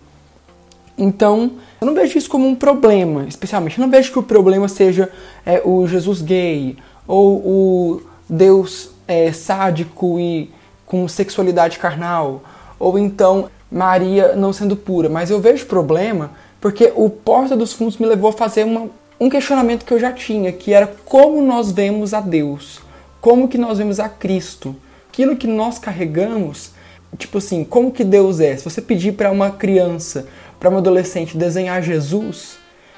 Então, 0.97 1.51
eu 1.81 1.87
não 1.87 1.93
vejo 1.93 2.17
isso 2.17 2.29
como 2.29 2.47
um 2.47 2.55
problema, 2.55 3.25
especialmente. 3.27 3.77
Eu 3.77 3.83
não 3.83 3.91
vejo 3.91 4.11
que 4.11 4.19
o 4.19 4.23
problema 4.23 4.67
seja 4.67 5.09
é, 5.45 5.61
o 5.63 5.85
Jesus 5.87 6.21
gay 6.21 6.77
ou 7.05 7.37
o 7.37 8.01
Deus 8.29 8.91
é, 9.07 9.31
sádico 9.33 10.19
e 10.19 10.49
com 10.85 11.07
sexualidade 11.07 11.79
carnal, 11.79 12.41
ou 12.79 12.97
então 12.97 13.49
Maria 13.69 14.35
não 14.35 14.53
sendo 14.53 14.75
pura. 14.75 15.09
Mas 15.09 15.29
eu 15.29 15.39
vejo 15.39 15.65
problema 15.65 16.31
porque 16.61 16.93
o 16.95 17.09
Porta 17.09 17.57
dos 17.57 17.73
Fundos 17.73 17.97
me 17.97 18.05
levou 18.05 18.29
a 18.29 18.33
fazer 18.33 18.63
uma, 18.63 18.89
um 19.21 19.29
questionamento 19.29 19.85
que 19.85 19.93
eu 19.93 19.99
já 19.99 20.11
tinha, 20.11 20.51
que 20.51 20.73
era 20.73 20.87
como 21.05 21.43
nós 21.43 21.71
vemos 21.71 22.11
a 22.11 22.19
Deus, 22.19 22.81
como 23.21 23.47
que 23.47 23.55
nós 23.55 23.77
vemos 23.77 23.99
a 23.99 24.09
Cristo, 24.09 24.75
aquilo 25.07 25.35
que 25.35 25.45
nós 25.45 25.77
carregamos, 25.77 26.71
tipo 27.19 27.37
assim, 27.37 27.63
como 27.63 27.91
que 27.91 28.03
Deus 28.03 28.39
é? 28.39 28.57
Se 28.57 28.63
você 28.63 28.81
pedir 28.81 29.11
para 29.11 29.29
uma 29.29 29.51
criança, 29.51 30.25
para 30.59 30.71
um 30.71 30.77
adolescente 30.77 31.37
desenhar 31.37 31.83
Jesus, 31.83 32.57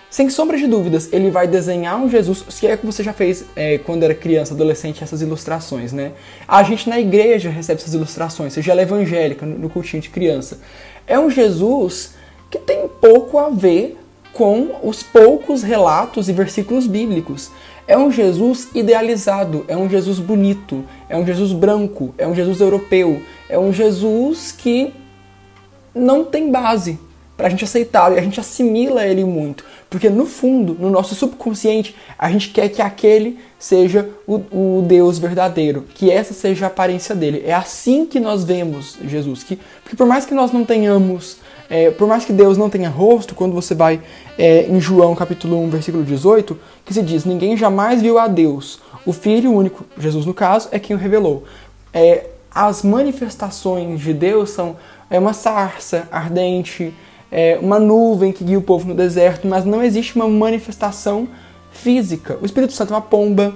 sem 0.09 0.29
sombra 0.29 0.57
de 0.57 0.65
dúvidas, 0.65 1.11
ele 1.11 1.29
vai 1.29 1.45
desenhar 1.45 1.97
um 2.01 2.09
Jesus, 2.09 2.45
se 2.47 2.67
é 2.67 2.77
que 2.77 2.85
você 2.85 3.03
já 3.03 3.11
fez 3.11 3.43
é, 3.53 3.79
quando 3.79 4.03
era 4.03 4.15
criança, 4.15 4.53
adolescente, 4.53 5.03
essas 5.03 5.21
ilustrações, 5.21 5.91
né? 5.91 6.13
A 6.47 6.63
gente 6.63 6.87
na 6.87 7.01
igreja 7.01 7.49
recebe 7.49 7.81
essas 7.81 7.93
ilustrações, 7.93 8.53
seja 8.53 8.71
ela 8.71 8.81
evangélica, 8.81 9.45
no 9.45 9.69
cultinho 9.69 10.01
de 10.01 10.09
criança. 10.09 10.61
É 11.05 11.19
um 11.19 11.29
Jesus 11.29 12.13
que 12.49 12.59
tem 12.59 12.87
pouco 12.87 13.37
a 13.37 13.49
ver 13.49 13.97
com 14.33 14.79
os 14.83 15.03
poucos 15.03 15.61
relatos 15.61 16.27
e 16.27 16.33
versículos 16.33 16.87
bíblicos. 16.87 17.51
É 17.87 17.97
um 17.97 18.11
Jesus 18.11 18.69
idealizado, 18.73 19.63
é 19.67 19.77
um 19.77 19.89
Jesus 19.89 20.19
bonito, 20.19 20.83
é 21.07 21.17
um 21.17 21.25
Jesus 21.25 21.51
branco, 21.51 22.13
é 22.17 22.27
um 22.27 22.33
Jesus 22.33 22.59
europeu, 22.59 23.21
é 23.47 23.59
um 23.59 23.71
Jesus 23.71 24.51
que 24.51 24.93
não 25.93 26.23
tem 26.25 26.51
base 26.51 26.97
para 27.35 27.47
a 27.47 27.49
gente 27.49 27.63
aceitar 27.63 28.13
e 28.13 28.19
a 28.19 28.21
gente 28.21 28.39
assimila 28.39 29.05
ele 29.05 29.25
muito, 29.25 29.65
porque 29.89 30.09
no 30.09 30.25
fundo, 30.25 30.75
no 30.79 30.89
nosso 30.89 31.15
subconsciente, 31.15 31.95
a 32.17 32.29
gente 32.31 32.49
quer 32.49 32.69
que 32.69 32.81
aquele 32.81 33.39
seja 33.59 34.09
o, 34.25 34.35
o 34.79 34.81
Deus 34.87 35.17
verdadeiro, 35.17 35.85
que 35.93 36.11
essa 36.11 36.33
seja 36.33 36.65
a 36.65 36.67
aparência 36.67 37.15
dele. 37.15 37.43
É 37.45 37.53
assim 37.53 38.05
que 38.05 38.19
nós 38.19 38.43
vemos 38.43 38.97
Jesus, 39.05 39.43
que 39.43 39.59
porque 39.83 39.95
por 39.95 40.07
mais 40.07 40.25
que 40.25 40.33
nós 40.33 40.51
não 40.51 40.63
tenhamos 40.63 41.37
é, 41.69 41.91
por 41.91 42.07
mais 42.07 42.25
que 42.25 42.33
Deus 42.33 42.57
não 42.57 42.69
tenha 42.69 42.89
rosto, 42.89 43.35
quando 43.35 43.53
você 43.53 43.73
vai 43.73 44.01
é, 44.37 44.67
em 44.67 44.79
João 44.79 45.15
capítulo 45.15 45.59
1, 45.63 45.69
versículo 45.69 46.03
18, 46.03 46.57
que 46.85 46.93
se 46.93 47.01
diz, 47.01 47.25
ninguém 47.25 47.55
jamais 47.57 48.01
viu 48.01 48.19
a 48.19 48.27
Deus. 48.27 48.79
O 49.05 49.13
Filho 49.13 49.51
único, 49.51 49.85
Jesus 49.97 50.25
no 50.25 50.33
caso, 50.33 50.69
é 50.71 50.79
quem 50.79 50.95
o 50.95 50.99
revelou. 50.99 51.43
É, 51.93 52.27
as 52.53 52.83
manifestações 52.83 53.99
de 53.99 54.13
Deus 54.13 54.51
são 54.51 54.75
é 55.09 55.19
uma 55.19 55.33
sarça 55.33 56.07
ardente, 56.11 56.93
é 57.31 57.57
uma 57.61 57.79
nuvem 57.79 58.31
que 58.31 58.43
guia 58.43 58.57
o 58.57 58.61
povo 58.61 58.87
no 58.87 58.95
deserto, 58.95 59.47
mas 59.47 59.65
não 59.65 59.83
existe 59.83 60.15
uma 60.15 60.27
manifestação 60.27 61.27
física. 61.71 62.37
O 62.41 62.45
Espírito 62.45 62.73
Santo 62.73 62.93
é 62.93 62.95
uma 62.95 63.01
pomba. 63.01 63.53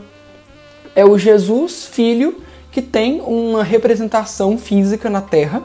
É 0.95 1.05
o 1.05 1.17
Jesus 1.17 1.85
Filho 1.85 2.41
que 2.71 2.81
tem 2.81 3.21
uma 3.21 3.63
representação 3.63 4.57
física 4.57 5.09
na 5.09 5.21
Terra 5.21 5.63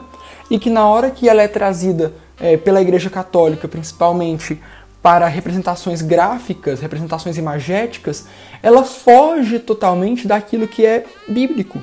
e 0.49 0.57
que 0.57 0.69
na 0.69 0.87
hora 0.87 1.11
que 1.11 1.29
ela 1.29 1.41
é 1.41 1.47
trazida 1.47 2.13
é, 2.43 2.57
pela 2.57 2.81
Igreja 2.81 3.09
Católica, 3.09 3.69
principalmente 3.69 4.59
para 5.01 5.27
representações 5.27 6.01
gráficas, 6.01 6.81
representações 6.81 7.37
imagéticas, 7.37 8.27
ela 8.61 8.83
foge 8.83 9.59
totalmente 9.59 10.27
daquilo 10.27 10.67
que 10.67 10.85
é 10.85 11.05
bíblico. 11.27 11.81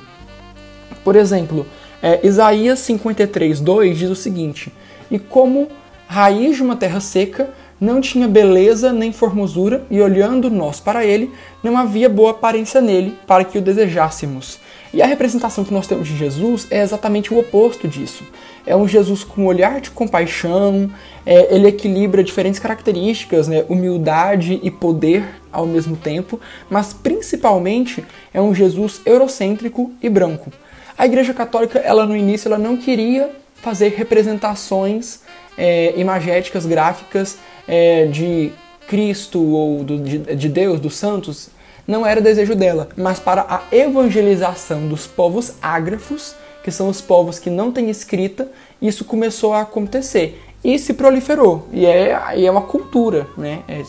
Por 1.03 1.15
exemplo, 1.15 1.65
é, 2.01 2.25
Isaías 2.25 2.77
53, 2.79 3.59
2 3.59 3.97
diz 3.97 4.09
o 4.11 4.15
seguinte: 4.15 4.71
E 5.09 5.17
como 5.17 5.67
raiz 6.07 6.57
de 6.57 6.63
uma 6.63 6.75
terra 6.75 6.99
seca, 6.99 7.49
não 7.79 7.99
tinha 7.99 8.27
beleza 8.27 8.93
nem 8.93 9.11
formosura, 9.11 9.83
e 9.89 9.99
olhando 9.99 10.47
nós 10.51 10.79
para 10.79 11.03
ele, 11.03 11.31
não 11.63 11.75
havia 11.75 12.07
boa 12.07 12.31
aparência 12.31 12.79
nele, 12.79 13.17
para 13.25 13.43
que 13.43 13.57
o 13.57 13.61
desejássemos. 13.61 14.59
E 14.93 15.01
a 15.01 15.05
representação 15.05 15.63
que 15.63 15.73
nós 15.73 15.87
temos 15.87 16.07
de 16.07 16.17
Jesus 16.17 16.67
é 16.69 16.81
exatamente 16.81 17.33
o 17.33 17.39
oposto 17.39 17.87
disso. 17.87 18.25
É 18.65 18.75
um 18.75 18.87
Jesus 18.87 19.23
com 19.23 19.43
um 19.43 19.45
olhar 19.45 19.79
de 19.79 19.89
compaixão, 19.89 20.91
é, 21.25 21.53
ele 21.55 21.67
equilibra 21.67 22.23
diferentes 22.23 22.59
características, 22.59 23.47
né, 23.47 23.65
humildade 23.69 24.59
e 24.61 24.69
poder 24.69 25.23
ao 25.51 25.65
mesmo 25.65 25.95
tempo, 25.95 26.39
mas 26.69 26.93
principalmente 26.93 28.03
é 28.33 28.41
um 28.41 28.53
Jesus 28.53 29.01
eurocêntrico 29.05 29.91
e 30.01 30.09
branco. 30.09 30.51
A 30.97 31.05
Igreja 31.05 31.33
Católica, 31.33 31.79
ela 31.79 32.05
no 32.05 32.15
início, 32.15 32.47
ela 32.49 32.57
não 32.57 32.77
queria 32.77 33.29
fazer 33.55 33.93
representações 33.95 35.21
é, 35.57 35.93
imagéticas, 35.97 36.65
gráficas 36.65 37.37
é, 37.67 38.07
de 38.07 38.51
Cristo 38.87 39.41
ou 39.41 39.83
do, 39.83 39.99
de, 39.99 40.17
de 40.35 40.49
Deus, 40.49 40.79
dos 40.79 40.95
santos, 40.95 41.49
não 41.87 42.05
era 42.05 42.21
desejo 42.21 42.55
dela, 42.55 42.89
mas 42.95 43.19
para 43.19 43.45
a 43.47 43.61
evangelização 43.75 44.87
dos 44.87 45.07
povos 45.07 45.53
ágrafos, 45.61 46.35
que 46.63 46.71
são 46.71 46.89
os 46.89 47.01
povos 47.01 47.39
que 47.39 47.49
não 47.49 47.71
têm 47.71 47.89
escrita, 47.89 48.49
isso 48.81 49.03
começou 49.03 49.53
a 49.53 49.61
acontecer 49.61 50.39
e 50.63 50.77
se 50.77 50.93
proliferou. 50.93 51.67
E 51.71 51.85
é, 51.85 52.15
e 52.35 52.45
é 52.45 52.51
uma 52.51 52.61
cultura, 52.61 53.27
né? 53.37 53.63
É, 53.67 53.81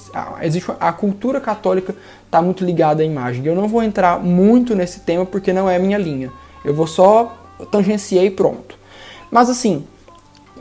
existe 0.44 0.70
a 0.80 0.92
cultura 0.92 1.40
católica 1.40 1.94
está 2.24 2.40
muito 2.40 2.64
ligada 2.64 3.02
à 3.02 3.06
imagem. 3.06 3.44
Eu 3.44 3.54
não 3.54 3.68
vou 3.68 3.82
entrar 3.82 4.18
muito 4.18 4.74
nesse 4.74 5.00
tema 5.00 5.26
porque 5.26 5.52
não 5.52 5.68
é 5.68 5.76
a 5.76 5.78
minha 5.78 5.98
linha. 5.98 6.32
Eu 6.64 6.74
vou 6.74 6.86
só 6.86 7.36
tangenciei 7.70 8.26
e 8.26 8.30
pronto. 8.30 8.78
Mas 9.30 9.50
assim, 9.50 9.84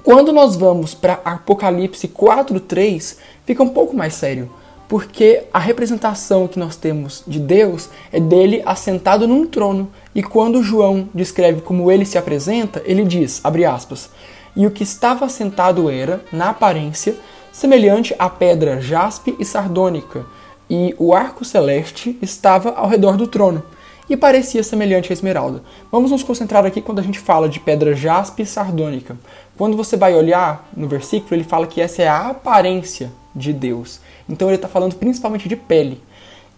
quando 0.04 0.34
nós 0.34 0.56
vamos 0.56 0.94
para 0.94 1.20
Apocalipse 1.24 2.10
4:3, 2.10 3.18
fica 3.46 3.64
um 3.64 3.70
pouco 3.70 3.96
mais 3.96 4.14
sério 4.16 4.50
porque 4.92 5.44
a 5.54 5.58
representação 5.58 6.50
que 6.50 6.60
nós 6.60 6.76
temos 6.76 7.24
de 7.26 7.40
Deus 7.40 7.90
é 8.12 8.20
dele 8.20 8.62
assentado 8.66 9.26
num 9.26 9.48
trono. 9.48 9.90
E 10.14 10.22
quando 10.22 10.62
João 10.62 11.08
descreve 11.14 11.62
como 11.62 11.90
ele 11.90 12.06
se 12.06 12.18
apresenta, 12.18 12.82
ele 12.84 13.06
diz, 13.06 13.40
abre 13.42 13.64
aspas, 13.64 14.10
e 14.54 14.68
o 14.68 14.72
que 14.72 14.84
estava 14.84 15.24
assentado 15.24 15.90
era, 15.90 16.26
na 16.30 16.50
aparência, 16.50 17.16
semelhante 17.54 18.14
à 18.20 18.30
pedra 18.30 18.82
jaspe 18.82 19.34
e 19.40 19.46
sardônica, 19.46 20.26
e 20.70 20.94
o 21.00 21.14
arco 21.14 21.46
celeste 21.46 22.20
estava 22.22 22.72
ao 22.72 22.90
redor 22.90 23.16
do 23.16 23.28
trono. 23.28 23.64
e 24.10 24.18
parecia 24.18 24.62
semelhante 24.62 25.10
à 25.10 25.14
esmeralda. 25.14 25.64
Vamos 25.90 26.12
nos 26.12 26.22
concentrar 26.22 26.66
aqui 26.66 26.82
quando 26.82 27.00
a 27.00 27.02
gente 27.02 27.18
fala 27.18 27.48
de 27.48 27.62
pedra 27.62 27.96
jaspe 27.96 28.46
sardônica. 28.46 29.16
Quando 29.58 29.78
você 29.78 29.96
vai 29.96 30.14
olhar 30.14 30.70
no 30.76 30.86
versículo, 30.86 31.34
ele 31.34 31.46
fala 31.46 31.66
que 31.66 31.80
essa 31.80 32.02
é 32.02 32.10
a 32.10 32.28
aparência 32.28 33.10
de 33.34 33.54
Deus. 33.54 34.02
Então 34.30 34.48
ele 34.48 34.56
está 34.56 34.68
falando 34.68 34.96
principalmente 34.96 35.48
de 35.48 35.56
pele. 35.56 36.02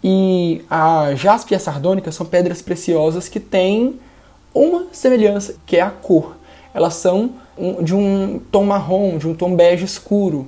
E 0.03 0.61
a 0.69 1.15
jaspe 1.15 1.53
e 1.53 1.55
a 1.55 1.59
sardônica 1.59 2.11
são 2.11 2.25
pedras 2.25 2.61
preciosas 2.61 3.29
que 3.29 3.39
têm 3.39 3.99
uma 4.53 4.87
semelhança, 4.91 5.55
que 5.65 5.77
é 5.77 5.81
a 5.81 5.89
cor. 5.89 6.35
Elas 6.73 6.95
são 6.95 7.31
de 7.81 7.95
um 7.95 8.39
tom 8.51 8.65
marrom, 8.65 9.17
de 9.17 9.27
um 9.27 9.33
tom 9.33 9.55
bege 9.55 9.85
escuro. 9.85 10.47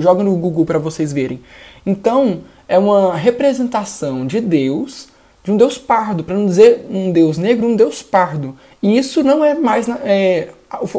Joga 0.00 0.22
no 0.22 0.34
Google 0.36 0.64
para 0.64 0.78
vocês 0.78 1.12
verem. 1.12 1.40
Então, 1.84 2.40
é 2.66 2.78
uma 2.78 3.14
representação 3.14 4.26
de 4.26 4.40
Deus, 4.40 5.08
de 5.42 5.52
um 5.52 5.56
Deus 5.56 5.76
pardo, 5.76 6.24
para 6.24 6.34
não 6.34 6.46
dizer 6.46 6.86
um 6.90 7.12
Deus 7.12 7.36
negro, 7.36 7.66
um 7.66 7.76
Deus 7.76 8.02
pardo. 8.02 8.56
E 8.82 8.96
isso 8.96 9.22
não 9.22 9.44
é 9.44 9.54
mais 9.54 9.86
é, 9.88 10.48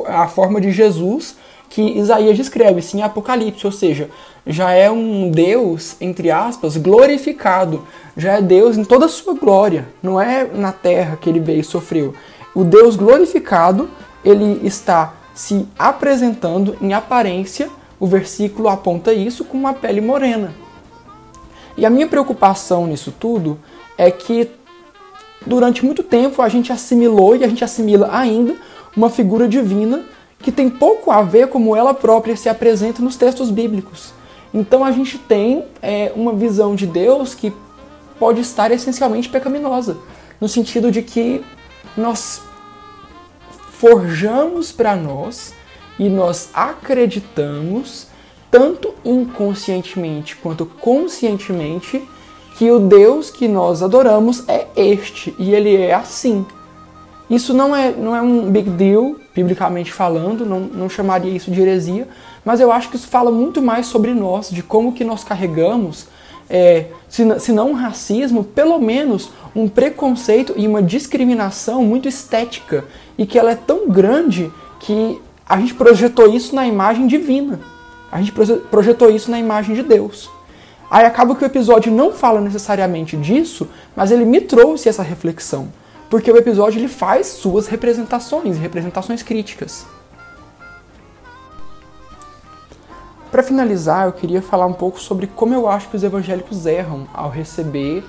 a 0.07 0.27
forma 0.27 0.62
de 0.62 0.72
Jesus 0.72 1.36
que 1.75 1.82
Isaías 1.82 2.38
descreve, 2.38 2.82
sim, 2.82 3.01
Apocalipse, 3.01 3.65
ou 3.65 3.72
seja, 3.72 4.10
já 4.48 4.72
é 4.72 4.89
um 4.89 5.29
Deus, 5.29 5.98
entre 6.00 6.32
aspas, 6.32 6.77
glorificado, 6.77 7.86
já 8.15 8.38
é 8.38 8.41
Deus 8.41 8.77
em 8.77 8.86
toda 8.86 9.08
a 9.08 9.10
sua 9.10 9.34
glória, 9.34 9.86
não 10.01 10.20
é 10.20 10.46
na 10.46 10.72
terra 10.72 11.17
que 11.17 11.29
ele 11.29 11.41
veio 11.41 11.60
e 11.60 11.63
sofreu. 11.65 12.13
O 12.55 12.63
Deus 12.63 12.96
glorificado, 12.96 13.89
ele 14.24 14.65
está 14.65 15.15
se 15.34 15.67
apresentando 15.77 16.77
em 16.79 16.94
aparência, 16.94 17.70
o 18.00 18.08
versículo 18.08 18.70
aponta 18.70 19.12
isso, 19.13 19.44
com 19.44 19.58
uma 19.58 19.74
pele 19.74 20.00
morena. 20.00 20.55
E 21.75 21.86
a 21.86 21.89
minha 21.89 22.08
preocupação 22.08 22.88
nisso 22.88 23.13
tudo 23.20 23.60
é 23.98 24.10
que 24.10 24.50
durante 25.46 25.84
muito 25.84 26.03
tempo 26.03 26.41
a 26.41 26.48
gente 26.48 26.72
assimilou 26.72 27.36
e 27.36 27.44
a 27.44 27.50
gente 27.50 27.65
assimila 27.65 28.17
ainda 28.17 28.55
uma 28.96 29.10
figura 29.10 29.46
divina 29.46 30.05
que 30.45 30.51
tem 30.51 30.69
pouco 30.69 31.09
a 31.09 31.23
ver 31.23 31.47
como 31.47 31.75
ela 31.75 31.91
própria 31.91 32.37
se 32.37 32.47
apresenta 32.47 33.01
nos 33.01 33.15
textos 33.15 33.49
bíblicos. 33.49 34.13
Então 34.53 34.85
a 34.85 34.91
gente 34.91 35.17
tem 35.17 35.65
é, 35.81 36.11
uma 36.15 36.33
visão 36.33 36.75
de 36.75 36.85
Deus 36.85 37.33
que 37.33 37.51
pode 38.19 38.41
estar 38.41 38.69
essencialmente 38.69 39.27
pecaminosa, 39.27 39.97
no 40.39 40.47
sentido 40.47 40.91
de 40.91 41.01
que 41.01 41.43
nós 41.97 42.43
forjamos 43.71 44.71
para 44.71 44.95
nós 44.95 45.51
e 45.97 46.09
nós 46.09 46.51
acreditamos, 46.53 48.05
tanto 48.51 48.93
inconscientemente 49.03 50.35
quanto 50.35 50.67
conscientemente, 50.67 52.07
que 52.55 52.69
o 52.69 52.77
Deus 52.77 53.31
que 53.31 53.47
nós 53.47 53.81
adoramos 53.81 54.47
é 54.47 54.67
este 54.75 55.33
e 55.39 55.55
ele 55.55 55.75
é 55.75 55.95
assim. 55.95 56.45
Isso 57.27 57.51
não 57.51 57.75
é, 57.75 57.91
não 57.91 58.15
é 58.15 58.21
um 58.21 58.51
big 58.51 58.69
deal, 58.69 59.15
biblicamente 59.36 59.92
falando, 59.92 60.46
não, 60.46 60.62
não 60.62 60.89
chamaria 60.89 61.36
isso 61.36 61.51
de 61.51 61.62
heresia, 61.62 62.08
mas 62.46 62.62
eu 62.62 62.72
acho 62.72 62.89
que 62.89 62.96
isso 62.96 63.08
fala 63.08 63.30
muito 63.30 63.62
mais 63.62 63.86
sobre 63.88 64.13
nós, 64.13 64.50
de 64.50 64.63
como 64.63 64.94
que 64.94 65.04
nós 65.04 65.25
carregamos, 65.25 66.08
é, 66.50 66.86
se, 67.10 67.39
se 67.39 67.51
não 67.51 67.72
um 67.72 67.74
racismo, 67.74 68.46
pelo 68.46 68.80
menos 68.80 69.32
um 69.54 69.68
preconceito 69.68 70.54
e 70.56 70.65
uma 70.65 70.82
discriminação 70.82 71.84
muito 71.84 72.08
estética, 72.08 72.86
e 73.18 73.25
que 73.25 73.38
ela 73.38 73.51
é 73.51 73.56
tão 73.56 73.89
grande 73.89 74.50
que 74.80 75.20
a 75.48 75.60
gente 75.60 75.74
projetou 75.74 76.34
isso 76.34 76.56
na 76.56 76.65
imagem 76.65 77.06
divina. 77.06 77.60
A 78.12 78.22
gente 78.22 78.32
projetou 78.72 79.10
isso 79.10 79.30
na 79.30 79.38
imagem 79.38 79.75
de 79.75 79.84
Deus. 79.84 80.30
Aí 80.89 81.06
acaba 81.06 81.36
que 81.36 81.44
o 81.44 81.46
episódio 81.46 81.92
não 81.92 82.13
fala 82.13 82.39
necessariamente 82.39 83.18
disso, 83.18 83.68
mas 83.96 84.12
ele 84.12 84.24
me 84.24 84.39
trouxe 84.39 84.88
essa 84.88 85.04
reflexão 85.04 85.68
porque 86.09 86.31
o 86.31 86.38
episódio 86.38 86.79
ele 86.79 86.88
faz 86.88 87.27
suas 87.27 87.67
representações, 87.67 88.57
representações 88.57 89.24
críticas. 89.24 89.85
Para 93.32 93.43
finalizar, 93.43 94.06
eu 94.06 94.13
queria 94.13 94.41
falar 94.41 94.65
um 94.65 94.73
pouco 94.73 94.99
sobre 94.99 95.27
como 95.27 95.53
eu 95.53 95.67
acho 95.67 95.89
que 95.89 95.97
os 95.97 96.03
evangélicos 96.03 96.65
erram 96.65 97.06
ao 97.13 97.30
receber 97.30 98.03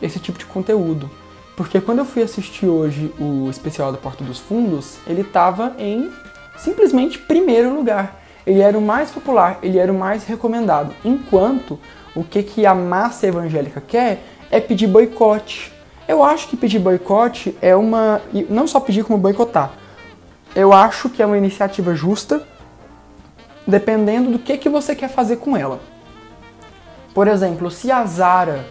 esse 0.00 0.20
tipo 0.20 0.38
de 0.38 0.46
conteúdo. 0.46 1.10
Porque 1.56 1.80
quando 1.80 1.98
eu 1.98 2.04
fui 2.04 2.22
assistir 2.22 2.66
hoje 2.66 3.12
o 3.18 3.50
especial 3.50 3.90
da 3.90 3.98
Porta 3.98 4.22
dos 4.22 4.38
Fundos, 4.38 4.98
ele 5.04 5.22
estava 5.22 5.74
em 5.78 6.12
simplesmente 6.56 7.18
primeiro 7.18 7.74
lugar. 7.74 8.22
Ele 8.46 8.60
era 8.60 8.78
o 8.78 8.80
mais 8.80 9.10
popular, 9.10 9.58
ele 9.62 9.78
era 9.78 9.92
o 9.92 9.98
mais 9.98 10.24
recomendado. 10.24 10.94
Enquanto 11.04 11.76
o 12.14 12.22
que, 12.22 12.44
que 12.44 12.64
a 12.64 12.74
massa 12.74 13.26
evangélica 13.26 13.80
quer 13.80 14.22
é 14.50 14.60
pedir 14.60 14.86
boicote, 14.86 15.72
eu 16.08 16.24
acho 16.24 16.48
que 16.48 16.56
pedir 16.56 16.78
boicote 16.78 17.54
é 17.60 17.76
uma. 17.76 18.22
Não 18.48 18.66
só 18.66 18.80
pedir 18.80 19.04
como 19.04 19.18
boicotar. 19.18 19.72
Eu 20.54 20.72
acho 20.72 21.10
que 21.10 21.22
é 21.22 21.26
uma 21.26 21.36
iniciativa 21.36 21.94
justa, 21.94 22.42
dependendo 23.66 24.30
do 24.30 24.38
que, 24.38 24.56
que 24.56 24.70
você 24.70 24.96
quer 24.96 25.10
fazer 25.10 25.36
com 25.36 25.54
ela. 25.54 25.78
Por 27.12 27.28
exemplo, 27.28 27.70
se 27.70 27.92
a 27.92 28.04
Zara 28.06 28.64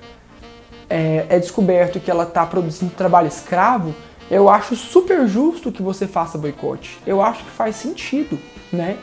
é, 0.90 1.28
é 1.30 1.40
descoberto 1.40 2.00
que 2.00 2.10
ela 2.10 2.24
está 2.24 2.44
produzindo 2.46 2.92
trabalho 2.94 3.28
escravo, 3.28 3.94
eu 4.32 4.50
acho 4.50 4.76
super 4.76 5.28
justo 5.28 5.72
que 5.72 5.84
você 5.84 6.08
faça 6.08 6.38
boicote. 6.38 6.98
Eu 7.06 7.22
acho 7.22 7.44
que 7.44 7.52
faz 7.52 7.76
sentido, 7.76 8.40
né? 8.74 8.98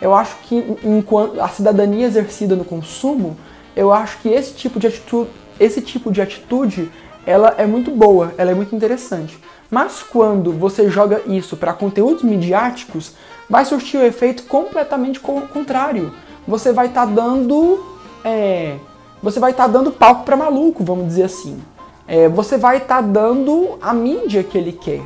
Eu 0.00 0.14
acho 0.14 0.36
que 0.44 0.56
enquanto 0.82 1.38
a 1.40 1.48
cidadania 1.48 2.06
exercida 2.06 2.56
no 2.56 2.64
consumo, 2.64 3.36
eu 3.76 3.92
acho 3.92 4.18
que 4.18 4.28
esse 4.28 4.54
tipo 4.54 4.80
de 4.80 4.86
atitude, 4.86 5.30
esse 5.60 5.82
tipo 5.82 6.10
de 6.10 6.22
atitude 6.22 6.90
ela 7.26 7.54
é 7.58 7.66
muito 7.66 7.90
boa, 7.90 8.32
ela 8.36 8.50
é 8.50 8.54
muito 8.54 8.74
interessante. 8.74 9.38
Mas 9.70 10.02
quando 10.02 10.52
você 10.52 10.88
joga 10.90 11.22
isso 11.26 11.56
para 11.56 11.72
conteúdos 11.72 12.22
midiáticos, 12.22 13.12
vai 13.48 13.64
surtir 13.64 13.98
o 13.98 14.04
efeito 14.04 14.44
completamente 14.44 15.18
contrário. 15.20 16.12
Você 16.46 16.72
vai 16.72 16.86
estar 16.86 17.06
tá 17.06 17.12
dando, 17.12 17.84
é, 18.24 18.76
você 19.22 19.40
vai 19.40 19.50
estar 19.50 19.64
tá 19.64 19.72
dando 19.72 19.90
palco 19.90 20.24
para 20.24 20.36
maluco, 20.36 20.84
vamos 20.84 21.06
dizer 21.06 21.24
assim. 21.24 21.60
É, 22.06 22.28
você 22.28 22.58
vai 22.58 22.78
estar 22.78 22.96
tá 22.96 23.00
dando 23.00 23.78
a 23.80 23.92
mídia 23.92 24.42
que 24.42 24.56
ele 24.56 24.72
quer. 24.72 25.00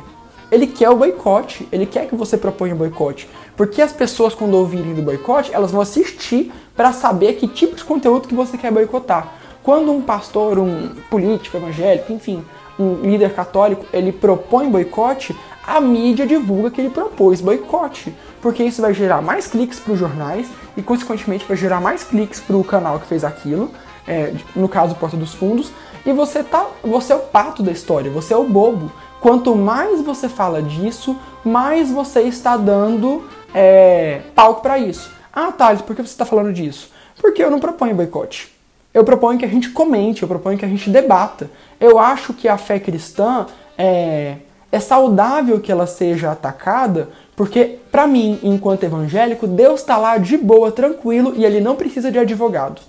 Ele 0.51 0.65
quer 0.65 0.89
o 0.89 0.95
boicote, 0.95 1.67
ele 1.71 1.85
quer 1.85 2.07
que 2.07 2.15
você 2.15 2.37
proponha 2.37 2.73
o 2.73 2.77
boicote. 2.77 3.29
Porque 3.55 3.81
as 3.81 3.91
pessoas, 3.91 4.33
quando 4.33 4.55
ouvirem 4.55 4.95
do 4.95 5.01
boicote, 5.01 5.53
elas 5.53 5.71
vão 5.71 5.81
assistir 5.81 6.51
para 6.75 6.91
saber 6.91 7.33
que 7.33 7.47
tipo 7.47 7.75
de 7.75 7.83
conteúdo 7.83 8.27
que 8.27 8.33
você 8.33 8.57
quer 8.57 8.71
boicotar. 8.71 9.38
Quando 9.69 9.91
um 9.91 10.01
pastor, 10.01 10.57
um 10.57 10.95
político 11.11 11.55
evangélico, 11.55 12.11
enfim, 12.11 12.43
um 12.79 13.01
líder 13.01 13.35
católico, 13.35 13.85
ele 13.93 14.11
propõe 14.11 14.67
boicote, 14.67 15.37
a 15.63 15.79
mídia 15.79 16.25
divulga 16.25 16.71
que 16.71 16.81
ele 16.81 16.89
propôs 16.89 17.39
boicote, 17.39 18.11
porque 18.41 18.63
isso 18.63 18.81
vai 18.81 18.95
gerar 18.95 19.21
mais 19.21 19.45
cliques 19.45 19.79
para 19.79 19.93
os 19.93 19.99
jornais 19.99 20.49
e, 20.75 20.81
consequentemente, 20.81 21.45
vai 21.47 21.55
gerar 21.55 21.79
mais 21.79 22.03
cliques 22.03 22.39
para 22.39 22.57
o 22.57 22.63
canal 22.63 22.99
que 22.99 23.05
fez 23.05 23.23
aquilo, 23.23 23.69
é, 24.07 24.33
no 24.55 24.67
caso, 24.67 24.95
Porta 24.95 25.15
dos 25.15 25.35
Fundos, 25.35 25.71
e 26.03 26.11
você, 26.11 26.43
tá, 26.43 26.65
você 26.83 27.13
é 27.13 27.15
o 27.15 27.19
pato 27.19 27.61
da 27.61 27.71
história, 27.71 28.09
você 28.09 28.33
é 28.33 28.37
o 28.37 28.45
bobo. 28.45 28.91
Quanto 29.21 29.55
mais 29.55 30.01
você 30.01 30.27
fala 30.27 30.63
disso, 30.63 31.15
mais 31.45 31.91
você 31.91 32.21
está 32.21 32.57
dando 32.57 33.23
é, 33.53 34.21
palco 34.33 34.63
para 34.63 34.79
isso. 34.79 35.11
Ah, 35.31 35.51
Thales, 35.51 35.83
por 35.83 35.95
que 35.95 36.01
você 36.01 36.07
está 36.07 36.25
falando 36.25 36.51
disso? 36.51 36.89
Porque 37.21 37.43
eu 37.43 37.51
não 37.51 37.59
proponho 37.59 37.93
boicote. 37.93 38.57
Eu 38.93 39.03
proponho 39.03 39.37
que 39.37 39.45
a 39.45 39.49
gente 39.49 39.69
comente, 39.69 40.23
eu 40.23 40.27
proponho 40.27 40.57
que 40.57 40.65
a 40.65 40.67
gente 40.67 40.89
debata. 40.89 41.49
Eu 41.79 41.99
acho 41.99 42.33
que 42.33 42.47
a 42.47 42.57
fé 42.57 42.79
cristã 42.79 43.45
é, 43.77 44.37
é 44.71 44.79
saudável 44.79 45.59
que 45.59 45.71
ela 45.71 45.85
seja 45.85 46.31
atacada, 46.31 47.09
porque, 47.35 47.77
para 47.91 48.07
mim, 48.07 48.39
enquanto 48.43 48.83
evangélico, 48.83 49.47
Deus 49.47 49.79
está 49.81 49.95
lá 49.95 50.17
de 50.17 50.37
boa, 50.37 50.71
tranquilo 50.71 51.33
e 51.35 51.45
ele 51.45 51.61
não 51.61 51.75
precisa 51.75 52.11
de 52.11 52.19
advogado. 52.19 52.81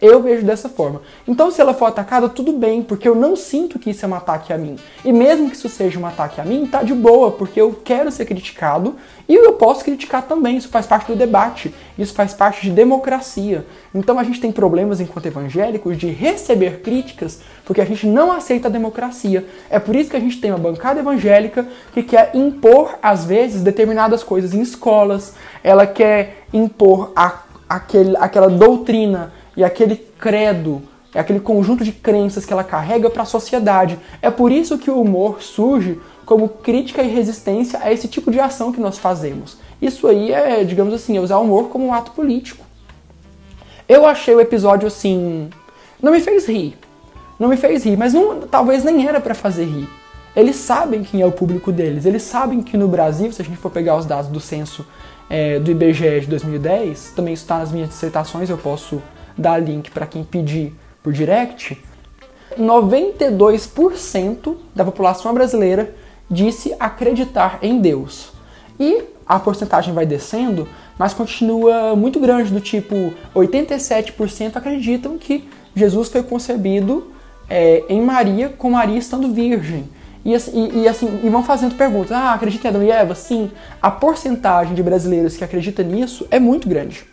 Eu 0.00 0.22
vejo 0.22 0.44
dessa 0.44 0.68
forma. 0.68 1.00
Então, 1.26 1.50
se 1.50 1.60
ela 1.60 1.72
for 1.72 1.86
atacada, 1.86 2.28
tudo 2.28 2.52
bem, 2.52 2.82
porque 2.82 3.08
eu 3.08 3.14
não 3.14 3.34
sinto 3.34 3.78
que 3.78 3.90
isso 3.90 4.04
é 4.04 4.08
um 4.08 4.14
ataque 4.14 4.52
a 4.52 4.58
mim. 4.58 4.76
E 5.02 5.10
mesmo 5.10 5.48
que 5.48 5.56
isso 5.56 5.70
seja 5.70 5.98
um 5.98 6.04
ataque 6.04 6.38
a 6.38 6.44
mim, 6.44 6.66
tá 6.66 6.82
de 6.82 6.92
boa, 6.92 7.32
porque 7.32 7.58
eu 7.58 7.80
quero 7.82 8.12
ser 8.12 8.26
criticado 8.26 8.96
e 9.26 9.34
eu 9.34 9.54
posso 9.54 9.82
criticar 9.82 10.22
também. 10.22 10.58
Isso 10.58 10.68
faz 10.68 10.86
parte 10.86 11.06
do 11.06 11.16
debate, 11.16 11.74
isso 11.98 12.12
faz 12.12 12.34
parte 12.34 12.62
de 12.62 12.70
democracia. 12.70 13.66
Então, 13.94 14.18
a 14.18 14.24
gente 14.24 14.40
tem 14.40 14.52
problemas 14.52 15.00
enquanto 15.00 15.26
evangélicos 15.26 15.96
de 15.96 16.08
receber 16.08 16.82
críticas 16.82 17.40
porque 17.66 17.80
a 17.80 17.84
gente 17.84 18.06
não 18.06 18.30
aceita 18.30 18.68
a 18.68 18.70
democracia. 18.70 19.44
É 19.68 19.78
por 19.78 19.96
isso 19.96 20.08
que 20.08 20.16
a 20.16 20.20
gente 20.20 20.40
tem 20.40 20.52
uma 20.52 20.58
bancada 20.58 21.00
evangélica 21.00 21.66
que 21.92 22.02
quer 22.02 22.30
impor, 22.32 22.96
às 23.02 23.24
vezes, 23.24 23.62
determinadas 23.62 24.22
coisas 24.22 24.54
em 24.54 24.60
escolas, 24.60 25.34
ela 25.64 25.84
quer 25.84 26.44
impor 26.52 27.12
a, 27.16 27.42
aquele, 27.68 28.16
aquela 28.18 28.48
doutrina 28.48 29.32
e 29.56 29.64
aquele 29.64 29.96
credo, 30.18 30.82
é 31.14 31.20
aquele 31.20 31.40
conjunto 31.40 31.82
de 31.82 31.92
crenças 31.92 32.44
que 32.44 32.52
ela 32.52 32.62
carrega 32.62 33.08
para 33.08 33.22
a 33.22 33.26
sociedade. 33.26 33.98
É 34.20 34.30
por 34.30 34.52
isso 34.52 34.76
que 34.76 34.90
o 34.90 35.00
humor 35.00 35.42
surge 35.42 35.98
como 36.26 36.48
crítica 36.48 37.02
e 37.02 37.08
resistência 37.08 37.78
a 37.82 37.92
esse 37.92 38.06
tipo 38.06 38.30
de 38.30 38.38
ação 38.38 38.72
que 38.72 38.80
nós 38.80 38.98
fazemos. 38.98 39.56
Isso 39.80 40.06
aí 40.08 40.32
é, 40.32 40.62
digamos 40.64 40.92
assim, 40.92 41.16
é 41.16 41.20
usar 41.20 41.38
o 41.38 41.42
humor 41.42 41.68
como 41.68 41.86
um 41.86 41.94
ato 41.94 42.10
político. 42.10 42.64
Eu 43.88 44.04
achei 44.04 44.34
o 44.34 44.40
episódio 44.40 44.88
assim, 44.88 45.48
não 46.02 46.12
me 46.12 46.20
fez 46.20 46.46
rir. 46.46 46.76
Não 47.38 47.48
me 47.48 47.56
fez 47.56 47.84
rir, 47.84 47.96
mas 47.96 48.12
não, 48.12 48.40
talvez 48.40 48.82
nem 48.82 49.06
era 49.06 49.20
para 49.20 49.34
fazer 49.34 49.64
rir. 49.64 49.88
eles 50.34 50.56
sabem 50.56 51.02
quem 51.02 51.20
é 51.22 51.26
o 51.26 51.32
público 51.32 51.70
deles. 51.70 52.04
Eles 52.04 52.22
sabem 52.22 52.60
que 52.60 52.76
no 52.76 52.88
Brasil, 52.88 53.32
se 53.32 53.40
a 53.40 53.44
gente 53.44 53.56
for 53.56 53.70
pegar 53.70 53.96
os 53.96 54.04
dados 54.04 54.28
do 54.28 54.40
censo 54.40 54.86
é, 55.30 55.58
do 55.58 55.70
IBGE 55.70 56.20
de 56.20 56.26
2010, 56.26 57.12
também 57.14 57.32
está 57.32 57.58
nas 57.58 57.72
minhas 57.72 57.88
dissertações, 57.88 58.50
eu 58.50 58.58
posso 58.58 59.02
dar 59.36 59.58
link 59.58 59.90
para 59.90 60.06
quem 60.06 60.24
pedir 60.24 60.74
por 61.02 61.12
direct. 61.12 61.78
92% 62.58 64.56
da 64.74 64.84
população 64.84 65.32
brasileira 65.34 65.94
disse 66.30 66.74
acreditar 66.78 67.58
em 67.62 67.80
Deus. 67.80 68.32
E 68.78 69.04
a 69.26 69.38
porcentagem 69.38 69.92
vai 69.92 70.06
descendo, 70.06 70.68
mas 70.98 71.12
continua 71.12 71.94
muito 71.96 72.20
grande, 72.20 72.52
do 72.52 72.60
tipo 72.60 73.12
87% 73.34 74.56
acreditam 74.56 75.18
que 75.18 75.48
Jesus 75.74 76.08
foi 76.08 76.22
concebido 76.22 77.12
é, 77.48 77.84
em 77.88 78.00
Maria, 78.00 78.48
com 78.48 78.70
Maria 78.70 78.98
estando 78.98 79.32
virgem. 79.32 79.88
E, 80.24 80.32
e, 80.32 80.82
e, 80.82 80.88
assim, 80.88 81.20
e 81.22 81.28
vão 81.28 81.42
fazendo 81.44 81.76
perguntas. 81.76 82.10
Ah, 82.10 82.32
acredita 82.32 82.66
em 82.66 82.70
Adão 82.70 82.82
e 82.82 82.90
Eva? 82.90 83.14
Sim. 83.14 83.50
A 83.80 83.90
porcentagem 83.90 84.74
de 84.74 84.82
brasileiros 84.82 85.36
que 85.36 85.44
acredita 85.44 85.82
nisso 85.82 86.26
é 86.30 86.40
muito 86.40 86.68
grande. 86.68 87.04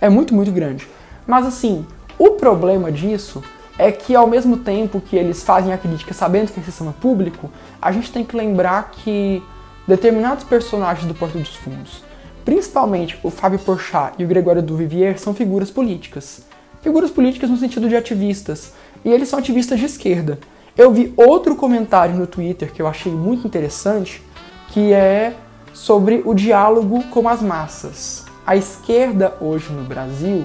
É 0.00 0.08
muito, 0.10 0.34
muito 0.34 0.52
grande. 0.52 0.86
Mas 1.26 1.46
assim, 1.46 1.86
o 2.18 2.30
problema 2.30 2.90
disso 2.90 3.42
é 3.78 3.90
que 3.90 4.14
ao 4.14 4.26
mesmo 4.26 4.58
tempo 4.58 5.00
que 5.00 5.16
eles 5.16 5.42
fazem 5.42 5.72
a 5.72 5.78
crítica 5.78 6.12
sabendo 6.12 6.52
que 6.52 6.60
é 6.60 6.62
sistema 6.62 6.92
público, 6.92 7.50
a 7.80 7.90
gente 7.90 8.12
tem 8.12 8.24
que 8.24 8.36
lembrar 8.36 8.90
que 8.90 9.42
determinados 9.86 10.44
personagens 10.44 11.06
do 11.06 11.14
Porto 11.14 11.38
dos 11.38 11.56
Fundos, 11.56 12.02
principalmente 12.44 13.18
o 13.22 13.30
Fábio 13.30 13.58
Porchat 13.58 14.14
e 14.18 14.24
o 14.24 14.28
Gregório 14.28 14.62
Duvivier, 14.62 15.18
são 15.18 15.34
figuras 15.34 15.70
políticas. 15.70 16.42
Figuras 16.80 17.10
políticas 17.10 17.48
no 17.48 17.56
sentido 17.56 17.88
de 17.88 17.96
ativistas. 17.96 18.72
E 19.04 19.10
eles 19.10 19.28
são 19.28 19.38
ativistas 19.38 19.78
de 19.78 19.86
esquerda. 19.86 20.38
Eu 20.76 20.92
vi 20.92 21.12
outro 21.16 21.54
comentário 21.54 22.14
no 22.14 22.26
Twitter 22.26 22.72
que 22.72 22.80
eu 22.80 22.86
achei 22.86 23.12
muito 23.12 23.46
interessante, 23.46 24.22
que 24.68 24.92
é 24.92 25.34
sobre 25.72 26.22
o 26.24 26.34
diálogo 26.34 27.02
com 27.04 27.28
as 27.28 27.42
massas. 27.42 28.24
A 28.46 28.56
esquerda 28.56 29.34
hoje 29.40 29.72
no 29.72 29.84
Brasil, 29.84 30.44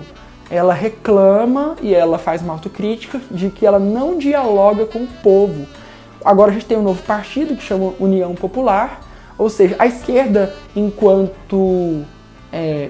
ela 0.50 0.74
reclama 0.74 1.76
e 1.82 1.94
ela 1.94 2.18
faz 2.18 2.42
uma 2.42 2.54
autocrítica 2.54 3.20
de 3.30 3.50
que 3.50 3.66
ela 3.66 3.80
não 3.80 4.18
dialoga 4.18 4.86
com 4.86 5.00
o 5.00 5.08
povo. 5.22 5.66
Agora 6.24 6.52
a 6.52 6.54
gente 6.54 6.66
tem 6.66 6.78
um 6.78 6.84
novo 6.84 7.02
partido 7.04 7.56
que 7.56 7.64
chama 7.64 7.94
União 8.00 8.34
Popular, 8.36 9.02
ou 9.38 9.50
seja, 9.50 9.76
a 9.78 9.86
esquerda, 9.86 10.54
enquanto 10.76 12.04
é, 12.52 12.90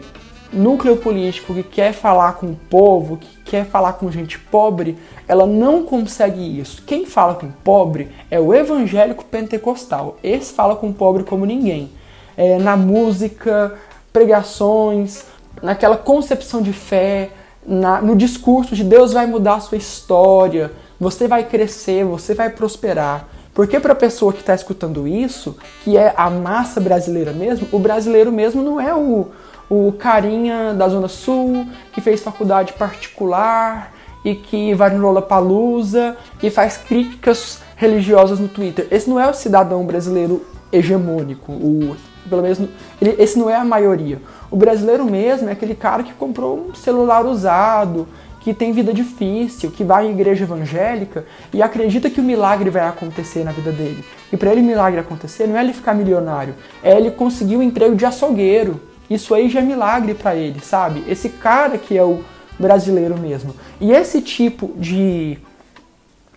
núcleo 0.52 0.98
político 0.98 1.54
que 1.54 1.63
quer 1.63 1.93
falar 1.93 2.34
com 2.34 2.48
o 2.48 2.56
povo, 2.70 3.17
que 3.17 3.38
quer 3.43 3.65
falar 3.65 3.93
com 3.93 4.12
gente 4.12 4.39
pobre, 4.39 4.98
ela 5.28 5.46
não 5.46 5.84
consegue 5.84 6.60
isso. 6.60 6.84
Quem 6.86 7.06
fala 7.06 7.36
com 7.36 7.50
pobre 7.63 8.10
é 8.32 8.39
o 8.39 8.54
evangélico 8.54 9.26
pentecostal. 9.26 10.17
Esse 10.24 10.54
fala 10.54 10.76
com 10.76 10.89
o 10.89 10.93
pobre 10.93 11.24
como 11.24 11.46
ninguém. 11.46 11.91
É, 12.38 12.58
na 12.60 12.78
música, 12.78 13.76
pregações, 14.13 15.26
naquela 15.62 15.98
concepção 15.98 16.62
de 16.62 16.72
fé, 16.72 17.32
na, 17.67 18.01
no 18.01 18.15
discurso 18.15 18.73
de 18.75 18.84
Deus 18.84 19.12
vai 19.12 19.27
mudar 19.27 19.56
a 19.56 19.60
sua 19.60 19.77
história, 19.77 20.71
você 20.99 21.27
vai 21.27 21.43
crescer, 21.43 22.06
você 22.06 22.34
vai 22.34 22.49
prosperar. 22.49 23.27
Porque 23.53 23.80
para 23.80 23.93
a 23.93 23.95
pessoa 23.95 24.32
que 24.32 24.39
está 24.39 24.56
escutando 24.56 25.08
isso, 25.08 25.58
que 25.84 25.97
é 25.97 26.13
a 26.15 26.30
massa 26.30 26.80
brasileira 26.80 27.34
mesmo, 27.34 27.67
o 27.71 27.80
brasileiro 27.80 28.32
mesmo 28.32 28.62
não 28.62 28.80
é 28.80 28.93
o, 28.93 29.27
o 29.69 29.91
carinha 29.93 30.73
da 30.73 30.88
Zona 30.88 31.08
Sul, 31.08 31.65
que 31.91 31.99
fez 31.99 32.21
faculdade 32.21 32.73
particular 32.73 33.91
e 34.23 34.36
que 34.36 34.73
vai 34.73 34.91
no 34.91 35.01
Lollapalooza 35.01 36.15
e 36.41 36.49
faz 36.49 36.77
críticas 36.77 37.60
religiosas 37.75 38.39
no 38.39 38.47
Twitter. 38.47 38.88
Esse 38.91 39.10
não 39.10 39.19
é 39.19 39.27
o 39.27 39.34
cidadão 39.34 39.86
brasileiro 39.86 40.45
hegemônico, 40.71 41.51
o, 41.51 41.95
pelo 42.28 42.42
menos 42.42 42.60
ele, 43.02 43.16
esse 43.18 43.38
não 43.38 43.50
é 43.50 43.56
a 43.56 43.66
maioria. 43.66 44.22
O 44.50 44.56
brasileiro 44.56 45.06
mesmo 45.06 45.50
é 45.50 45.52
aquele 45.52 45.76
cara 45.76 46.04
que 46.04 46.13
comprou 46.13 46.68
um 46.70 46.76
celular 46.76 47.26
usado, 47.26 48.08
que 48.48 48.54
tem 48.54 48.72
vida 48.72 48.94
difícil, 48.94 49.70
que 49.72 49.84
vai 49.84 50.08
à 50.08 50.10
igreja 50.10 50.46
evangélica 50.46 51.26
e 51.54 51.62
acredita 51.62 52.10
que 52.10 52.22
o 52.22 52.24
milagre 52.24 52.70
vai 52.70 52.88
acontecer 52.88 53.44
na 53.44 53.52
vida 53.52 53.74
dele. 53.74 54.06
E 54.32 54.38
para 54.38 54.52
ele 54.52 54.62
o 54.62 54.63
milagre 54.63 55.00
acontecer 55.00 55.48
não 55.48 55.58
é 55.58 55.63
ele 55.63 55.74
ficar 55.74 55.94
milionário, 55.94 56.56
é 56.82 56.96
ele 56.96 57.12
conseguir 57.12 57.58
um 57.58 57.62
emprego 57.62 57.94
de 57.94 58.06
açougueiro. 58.06 58.80
Isso 59.10 59.34
aí 59.34 59.50
já 59.50 59.60
é 59.60 59.63
milagre 59.63 60.13
para 60.13 60.34
ele, 60.36 60.62
sabe? 60.62 61.04
Esse 61.10 61.28
cara 61.28 61.78
que 61.78 61.98
é 61.98 62.04
o 62.04 62.24
brasileiro 62.58 63.18
mesmo. 63.18 63.54
E 63.82 63.92
esse 63.92 64.22
tipo 64.22 64.72
de, 64.78 65.38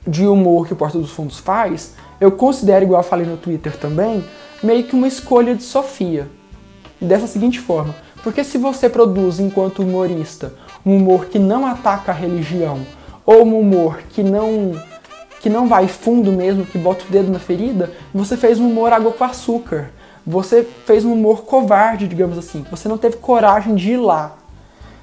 de 0.05 0.27
humor 0.27 0.67
que 0.67 0.73
o 0.73 0.77
Porta 0.77 0.99
dos 0.99 1.13
Fundos 1.13 1.39
faz, 1.39 1.95
eu 2.21 2.33
considero, 2.33 2.85
igual 2.85 3.03
eu 3.03 3.09
falei 3.09 3.25
no 3.27 3.37
Twitter 3.37 3.77
também, 3.77 4.25
meio 4.63 4.85
que 4.85 4.95
uma 4.95 5.09
escolha 5.09 5.55
de 5.55 5.63
Sofia. 5.63 6.29
Dessa 7.01 7.27
seguinte 7.27 7.59
forma, 7.59 7.95
porque 8.23 8.45
se 8.45 8.59
você 8.59 8.89
produz 8.89 9.41
enquanto 9.41 9.83
humorista 9.83 10.53
um 10.85 10.97
humor 10.97 11.27
que 11.27 11.39
não 11.39 11.67
ataca 11.67 12.13
a 12.13 12.15
religião, 12.15 12.81
ou 13.25 13.45
um 13.45 13.59
humor 13.59 14.03
que 14.11 14.23
não 14.23 14.73
que 15.41 15.49
não 15.49 15.67
vai 15.67 15.89
fundo 15.89 16.31
mesmo, 16.31 16.67
que 16.67 16.77
bota 16.77 17.03
o 17.07 17.11
dedo 17.11 17.33
na 17.33 17.39
ferida, 17.39 17.91
você 18.13 18.37
fez 18.37 18.61
um 18.61 18.69
humor 18.69 18.93
água 18.93 19.11
com 19.11 19.25
açúcar 19.25 19.91
você 20.27 20.67
fez 20.85 21.05
um 21.05 21.13
humor 21.13 21.43
covarde, 21.43 22.07
digamos 22.07 22.39
assim. 22.39 22.65
Você 22.71 22.89
não 22.89 22.99
teve 22.99 23.17
coragem 23.17 23.75
de 23.75 23.93
ir 23.93 23.97
lá. 23.97 24.37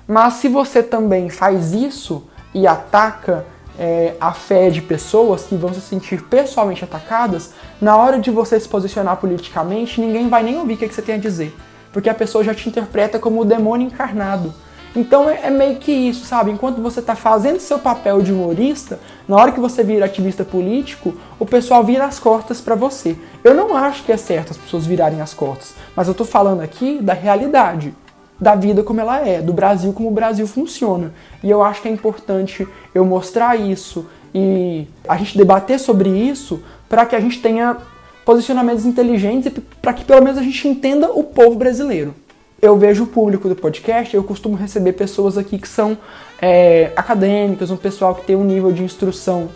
Mas 0.07 0.35
se 0.35 0.47
você 0.47 0.81
também 0.81 1.29
faz 1.29 1.73
isso 1.73 2.23
e 2.53 2.65
ataca 2.65 3.45
é, 3.77 4.15
a 4.19 4.33
fé 4.33 4.69
de 4.69 4.81
pessoas 4.81 5.43
que 5.43 5.55
vão 5.55 5.73
se 5.73 5.81
sentir 5.81 6.23
pessoalmente 6.23 6.83
atacadas, 6.83 7.53
na 7.79 7.95
hora 7.95 8.19
de 8.19 8.31
você 8.31 8.59
se 8.59 8.67
posicionar 8.67 9.17
politicamente, 9.17 10.01
ninguém 10.01 10.27
vai 10.27 10.43
nem 10.43 10.57
ouvir 10.57 10.73
o 10.73 10.77
que, 10.77 10.87
que 10.87 10.95
você 10.95 11.01
tem 11.01 11.15
a 11.15 11.19
dizer. 11.19 11.55
Porque 11.93 12.09
a 12.09 12.13
pessoa 12.13 12.43
já 12.43 12.53
te 12.53 12.67
interpreta 12.67 13.19
como 13.19 13.41
o 13.41 13.45
demônio 13.45 13.87
encarnado. 13.87 14.53
Então 14.95 15.29
é, 15.29 15.41
é, 15.43 15.49
meio 15.51 15.75
que 15.77 15.91
isso, 15.91 16.25
sabe? 16.25 16.49
Enquanto 16.49 16.81
você 16.81 16.99
está 17.01 17.15
fazendo 17.15 17.59
seu 17.59 17.77
papel 17.77 18.21
de 18.21 18.33
humorista, 18.33 18.99
na 19.27 19.35
hora 19.35 19.51
que 19.51 19.59
você 19.59 19.83
vira 19.83 20.05
ativista 20.05 20.43
político, 20.43 21.13
o 21.37 21.45
pessoal 21.45 21.83
vira 21.83 22.05
as 22.05 22.19
costas 22.19 22.59
para 22.59 22.73
você. 22.73 23.15
Eu 23.43 23.53
não 23.53 23.77
acho 23.77 24.03
que 24.03 24.11
é 24.11 24.17
certo 24.17 24.51
as 24.51 24.57
pessoas 24.57 24.87
virarem 24.87 25.21
as 25.21 25.35
costas, 25.35 25.75
mas 25.95 26.07
eu 26.07 26.13
estou 26.13 26.25
falando 26.25 26.61
aqui 26.61 26.99
da 26.99 27.13
realidade, 27.13 27.93
da 28.39 28.55
vida 28.55 28.83
como 28.83 29.01
ela 29.01 29.25
é, 29.27 29.41
do 29.41 29.53
Brasil 29.53 29.93
como 29.93 30.09
o 30.09 30.11
Brasil 30.11 30.47
funciona. 30.47 31.13
E 31.43 31.49
eu 31.49 31.63
acho 31.63 31.81
que 31.81 31.87
é 31.87 31.91
importante 31.91 32.67
eu 32.93 33.05
mostrar 33.05 33.55
isso 33.55 34.05
e 34.33 34.87
a 35.07 35.17
gente 35.17 35.37
debater 35.37 35.79
sobre 35.79 36.09
isso 36.09 36.61
para 36.87 37.05
que 37.05 37.15
a 37.15 37.19
gente 37.19 37.41
tenha 37.41 37.77
posicionamentos 38.25 38.85
inteligentes 38.85 39.47
e 39.47 39.61
para 39.81 39.93
que 39.93 40.03
pelo 40.03 40.23
menos 40.23 40.37
a 40.37 40.43
gente 40.43 40.67
entenda 40.67 41.11
o 41.11 41.23
povo 41.23 41.55
brasileiro 41.55 42.13
eu 42.61 42.75
vejo 42.77 43.03
o 43.03 43.07
público 43.07 43.47
do 43.47 43.55
podcast, 43.55 44.15
eu 44.15 44.23
costumo 44.23 44.55
receber 44.55 44.93
pessoas 44.93 45.37
aqui 45.37 45.57
que 45.57 45.67
são 45.67 45.97
é, 46.41 46.91
acadêmicas, 46.95 47.69
um 47.69 47.77
pessoal 47.77 48.15
que 48.15 48.25
tem 48.25 48.35
um 48.35 48.43
nível 48.43 48.71
de 48.71 48.83
instrução 48.83 49.49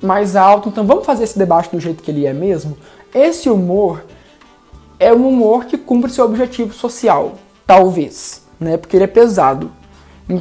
mais 0.00 0.36
alto. 0.36 0.68
Então 0.68 0.86
vamos 0.86 1.04
fazer 1.04 1.24
esse 1.24 1.38
debate 1.38 1.70
do 1.70 1.80
jeito 1.80 2.02
que 2.02 2.10
ele 2.10 2.26
é 2.26 2.32
mesmo? 2.32 2.76
Esse 3.12 3.50
humor 3.50 4.04
é 5.00 5.12
um 5.12 5.28
humor 5.28 5.64
que 5.64 5.76
cumpre 5.76 6.10
seu 6.12 6.24
objetivo 6.24 6.72
social, 6.72 7.34
talvez, 7.66 8.42
né? 8.58 8.76
Porque 8.76 8.96
ele 8.96 9.04
é 9.04 9.08
pesado. 9.08 9.70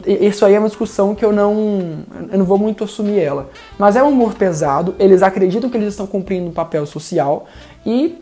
Isso 0.07 0.45
aí 0.45 0.53
é 0.53 0.59
uma 0.59 0.69
discussão 0.69 1.13
que 1.13 1.25
eu 1.25 1.33
não, 1.33 2.05
eu 2.31 2.37
não 2.37 2.45
vou 2.45 2.57
muito 2.57 2.85
assumir 2.85 3.19
ela. 3.19 3.49
Mas 3.77 3.97
é 3.97 4.03
um 4.03 4.09
humor 4.09 4.33
pesado, 4.33 4.95
eles 4.97 5.21
acreditam 5.21 5.69
que 5.69 5.75
eles 5.75 5.89
estão 5.89 6.07
cumprindo 6.07 6.47
um 6.47 6.53
papel 6.53 6.85
social 6.85 7.45
e 7.85 8.17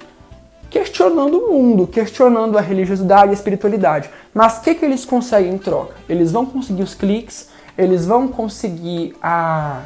questionando 0.72 1.38
o 1.38 1.54
mundo, 1.54 1.86
questionando 1.86 2.58
a 2.58 2.62
religiosidade 2.62 3.28
e 3.28 3.30
a 3.32 3.34
espiritualidade. 3.34 4.10
Mas 4.34 4.58
o 4.58 4.62
que, 4.62 4.74
que 4.74 4.86
eles 4.86 5.06
conseguem 5.06 5.54
em 5.54 5.58
troca? 5.58 5.94
Eles 6.10 6.32
vão 6.32 6.46
conseguir 6.46 6.82
os 6.82 6.96
cliques, 6.96 7.50
eles 7.78 8.06
vão 8.06 8.28
conseguir 8.28 9.14
a, 9.22 9.82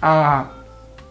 a, 0.00 0.46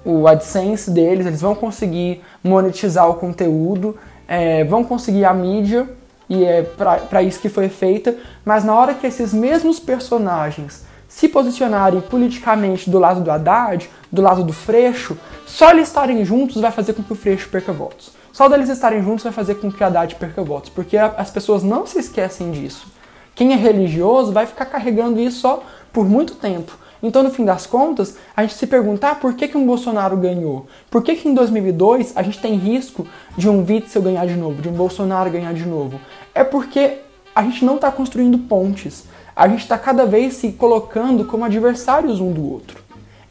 o 0.06 0.28
AdSense 0.28 0.90
deles, 0.92 1.26
eles 1.26 1.42
vão 1.42 1.56
conseguir 1.56 2.22
monetizar 2.44 3.10
o 3.10 3.16
conteúdo, 3.16 3.98
é, 4.28 4.64
vão 4.64 4.84
conseguir 4.84 5.26
a 5.26 5.34
mídia, 5.34 5.90
e 6.32 6.46
é 6.46 6.62
para 6.62 7.22
isso 7.22 7.42
que 7.42 7.50
foi 7.50 7.68
feita, 7.68 8.16
mas 8.46 8.64
na 8.64 8.74
hora 8.74 8.94
que 8.94 9.06
esses 9.06 9.34
mesmos 9.34 9.82
personagens 9.82 10.86
se 11.06 11.28
posicionarem 11.28 12.00
politicamente 12.00 12.90
do 12.90 12.98
lado 12.98 13.20
do 13.20 13.30
Haddad, 13.30 13.90
do 14.10 14.22
lado 14.22 14.42
do 14.42 14.54
Freixo, 14.54 15.18
só 15.46 15.72
eles 15.72 15.90
estarem 15.90 16.24
juntos 16.24 16.62
vai 16.62 16.72
fazer 16.72 16.94
com 16.94 17.04
que 17.04 17.12
o 17.12 17.18
Freixo 17.18 17.50
perca 17.50 17.74
votos. 17.74 18.14
Só 18.32 18.48
deles 18.48 18.70
estarem 18.70 19.04
juntos 19.04 19.26
vai 19.26 19.34
fazer 19.34 19.56
com 19.56 19.70
que 19.70 19.84
a 19.84 19.88
Haddad 19.88 20.16
perca 20.16 20.42
votos, 20.42 20.70
porque 20.70 20.98
as 20.98 21.30
pessoas 21.30 21.64
não 21.64 21.86
se 21.86 22.00
esquecem 22.00 22.50
disso. 22.50 22.88
Quem 23.36 23.52
é 23.52 23.58
religioso 23.58 24.32
vai 24.32 24.46
ficar 24.46 24.68
carregando 24.68 25.20
isso 25.20 25.42
só 25.42 25.62
por 25.92 26.08
muito 26.08 26.36
tempo. 26.36 26.72
Então, 27.04 27.24
no 27.24 27.32
fim 27.32 27.44
das 27.44 27.66
contas, 27.66 28.18
a 28.36 28.44
gente 28.44 28.54
se 28.54 28.68
perguntar 28.68 29.12
ah, 29.12 29.16
por 29.16 29.34
que, 29.34 29.48
que 29.48 29.58
um 29.58 29.66
Bolsonaro 29.66 30.16
ganhou. 30.18 30.68
Por 30.90 31.02
que, 31.02 31.16
que 31.16 31.28
em 31.28 31.34
2002 31.34 32.14
a 32.16 32.22
gente 32.22 32.40
tem 32.40 32.56
risco 32.56 33.08
de 33.36 33.50
um 33.50 33.66
Witzel 33.66 34.04
ganhar 34.04 34.26
de 34.28 34.36
novo, 34.36 34.62
de 34.62 34.70
um 34.70 34.74
Bolsonaro 34.74 35.32
ganhar 35.32 35.54
de 35.54 35.66
novo? 35.66 36.00
É 36.34 36.44
porque 36.44 37.00
a 37.36 37.44
gente 37.44 37.64
não 37.64 37.76
está 37.76 37.92
construindo 37.92 38.38
pontes. 38.38 39.06
A 39.36 39.48
gente 39.48 39.62
está 39.62 39.78
cada 39.78 40.06
vez 40.06 40.36
se 40.36 40.52
colocando 40.52 41.26
como 41.26 41.46
adversários 41.46 42.20
um 42.20 42.32
do 42.32 42.52
outro. 42.52 42.82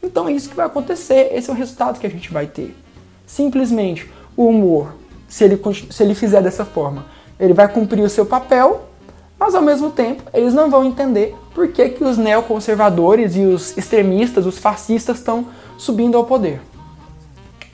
Então 0.01 0.27
é 0.27 0.31
isso 0.31 0.49
que 0.49 0.55
vai 0.55 0.65
acontecer, 0.65 1.29
esse 1.33 1.49
é 1.49 1.53
o 1.53 1.55
resultado 1.55 1.99
que 1.99 2.07
a 2.07 2.09
gente 2.09 2.31
vai 2.31 2.47
ter. 2.47 2.75
Simplesmente 3.25 4.09
o 4.35 4.47
humor, 4.47 4.95
se 5.27 5.43
ele, 5.43 5.61
se 5.89 6.03
ele 6.03 6.15
fizer 6.15 6.41
dessa 6.41 6.65
forma, 6.65 7.05
ele 7.39 7.53
vai 7.53 7.67
cumprir 7.67 8.03
o 8.03 8.09
seu 8.09 8.25
papel, 8.25 8.87
mas 9.37 9.53
ao 9.53 9.61
mesmo 9.61 9.91
tempo 9.91 10.23
eles 10.33 10.53
não 10.53 10.69
vão 10.69 10.83
entender 10.83 11.35
por 11.53 11.67
que, 11.67 11.89
que 11.89 12.03
os 12.03 12.17
neoconservadores 12.17 13.35
e 13.35 13.41
os 13.41 13.77
extremistas, 13.77 14.45
os 14.45 14.57
fascistas 14.57 15.19
estão 15.19 15.47
subindo 15.77 16.17
ao 16.17 16.25
poder. 16.25 16.61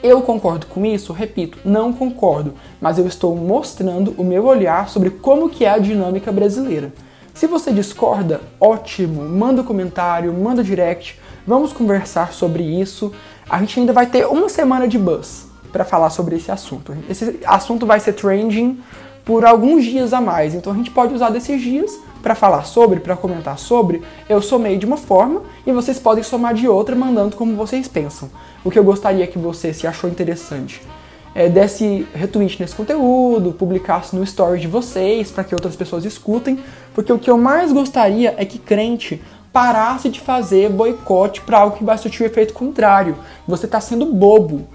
Eu 0.01 0.21
concordo 0.21 0.67
com 0.67 0.85
isso? 0.85 1.11
Repito, 1.11 1.57
não 1.65 1.91
concordo, 1.91 2.53
mas 2.79 2.99
eu 2.99 3.07
estou 3.07 3.35
mostrando 3.35 4.13
o 4.17 4.23
meu 4.23 4.45
olhar 4.45 4.89
sobre 4.89 5.09
como 5.09 5.49
que 5.49 5.65
é 5.65 5.69
a 5.69 5.79
dinâmica 5.79 6.31
brasileira. 6.31 6.93
Se 7.33 7.47
você 7.47 7.71
discorda, 7.71 8.41
ótimo, 8.59 9.23
manda 9.23 9.61
um 9.61 9.65
comentário, 9.65 10.31
manda 10.33 10.63
direct, 10.63 11.19
vamos 11.45 11.73
conversar 11.73 12.31
sobre 12.31 12.63
isso. 12.63 13.11
A 13.49 13.59
gente 13.59 13.79
ainda 13.79 13.93
vai 13.93 14.05
ter 14.05 14.27
uma 14.27 14.49
semana 14.49 14.87
de 14.87 14.99
buzz 14.99 15.47
para 15.71 15.83
falar 15.83 16.11
sobre 16.11 16.35
esse 16.35 16.51
assunto. 16.51 16.95
Esse 17.09 17.39
assunto 17.45 17.85
vai 17.85 17.99
ser 17.99 18.13
trending 18.13 18.79
por 19.25 19.45
alguns 19.45 19.83
dias 19.83 20.13
a 20.13 20.21
mais, 20.21 20.53
então 20.53 20.71
a 20.71 20.75
gente 20.75 20.91
pode 20.91 21.13
usar 21.13 21.29
desses 21.29 21.61
dias 21.61 21.99
para 22.21 22.35
falar 22.35 22.63
sobre, 22.63 22.99
para 22.99 23.15
comentar 23.15 23.57
sobre. 23.57 24.01
Eu 24.27 24.41
somei 24.41 24.77
de 24.77 24.85
uma 24.85 24.97
forma 24.97 25.41
e 25.65 25.71
vocês 25.71 25.99
podem 25.99 26.23
somar 26.23 26.53
de 26.53 26.67
outra, 26.67 26.95
mandando 26.95 27.35
como 27.35 27.55
vocês 27.55 27.87
pensam. 27.87 28.29
O 28.63 28.71
que 28.71 28.77
eu 28.77 28.83
gostaria 28.83 29.25
que 29.27 29.37
você, 29.37 29.73
se 29.73 29.87
achou 29.87 30.09
interessante, 30.09 30.81
é, 31.35 31.47
desse 31.47 32.07
retweet 32.13 32.59
nesse 32.59 32.75
conteúdo, 32.75 33.51
publicasse 33.51 34.15
no 34.15 34.23
story 34.23 34.59
de 34.59 34.67
vocês 34.67 35.29
para 35.31 35.43
que 35.43 35.53
outras 35.53 35.75
pessoas 35.75 36.03
escutem, 36.03 36.59
porque 36.93 37.13
o 37.13 37.19
que 37.19 37.29
eu 37.29 37.37
mais 37.37 37.71
gostaria 37.71 38.33
é 38.37 38.43
que 38.43 38.57
crente 38.57 39.21
parasse 39.53 40.09
de 40.09 40.19
fazer 40.19 40.69
boicote 40.69 41.41
para 41.41 41.59
algo 41.59 41.77
que 41.77 41.83
vai 41.83 41.97
surtir 41.97 42.23
o 42.23 42.25
efeito 42.25 42.53
contrário. 42.53 43.17
Você 43.47 43.65
está 43.65 43.79
sendo 43.79 44.05
bobo. 44.05 44.67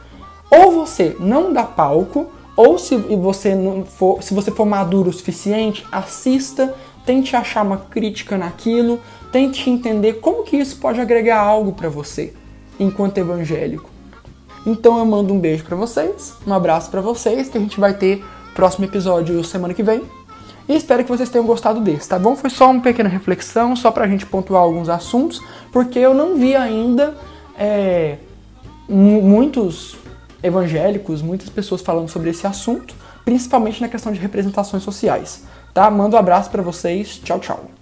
Ou 0.51 0.71
você 0.71 1.17
não 1.19 1.53
dá 1.53 1.65
palco, 1.65 2.27
ou 2.57 2.79
se 2.79 2.97
você 2.97 3.55
não 3.55 3.85
for, 3.85 4.23
se 4.23 4.35
você 4.35 4.51
for 4.51 4.67
maduro 4.67 5.11
o 5.11 5.13
suficiente, 5.13 5.87
assista, 5.91 6.75
tente 7.05 7.35
achar 7.35 7.65
uma 7.65 7.77
crítica 7.77 8.38
naquilo, 8.38 9.01
tente 9.31 9.69
entender 9.69 10.15
como 10.15 10.45
que 10.45 10.57
isso 10.57 10.77
pode 10.77 11.01
agregar 11.01 11.41
algo 11.41 11.73
para 11.73 11.88
você 11.88 12.33
enquanto 12.79 13.19
evangélico. 13.19 13.91
Então 14.65 14.99
eu 14.99 15.05
mando 15.05 15.35
um 15.35 15.41
beijo 15.41 15.65
para 15.65 15.77
vocês, 15.77 16.35
um 16.47 16.53
abraço 16.53 16.91
para 16.91 17.01
vocês, 17.01 17.49
que 17.49 17.59
a 17.59 17.61
gente 17.61 17.81
vai 17.81 17.95
ter 17.95 18.25
próximo 18.55 18.85
episódio 18.85 19.43
semana 19.43 19.75
que 19.75 19.83
vem. 19.83 20.03
E 20.69 20.77
espero 20.77 21.03
que 21.03 21.11
vocês 21.11 21.29
tenham 21.29 21.45
gostado 21.45 21.81
desse, 21.81 22.09
tá 22.09 22.19
bom? 22.19 22.37
Foi 22.37 22.49
só 22.49 22.71
uma 22.71 22.81
pequena 22.81 23.09
reflexão, 23.09 23.75
só 23.75 23.91
pra 23.91 24.07
gente 24.07 24.25
pontuar 24.25 24.62
alguns 24.62 24.88
assuntos, 24.88 25.43
porque 25.73 25.99
eu 25.99 26.15
não 26.15 26.37
vi 26.37 26.55
ainda 26.55 27.17
é, 27.59 28.19
muitos 28.88 29.97
evangélicos, 30.43 31.21
muitas 31.21 31.49
pessoas 31.49 31.83
falando 31.83 32.09
sobre 32.09 32.31
esse 32.31 32.47
assunto, 32.47 32.95
principalmente 33.25 33.81
na 33.81 33.88
questão 33.88 34.12
de 34.12 34.21
representações 34.21 34.83
sociais. 34.85 35.45
Tá? 35.73 35.91
Mando 35.91 36.17
um 36.17 36.19
abraço 36.19 36.51
para 36.51 36.63
vocês. 36.63 37.21
Tchau, 37.25 37.39
tchau. 37.39 37.82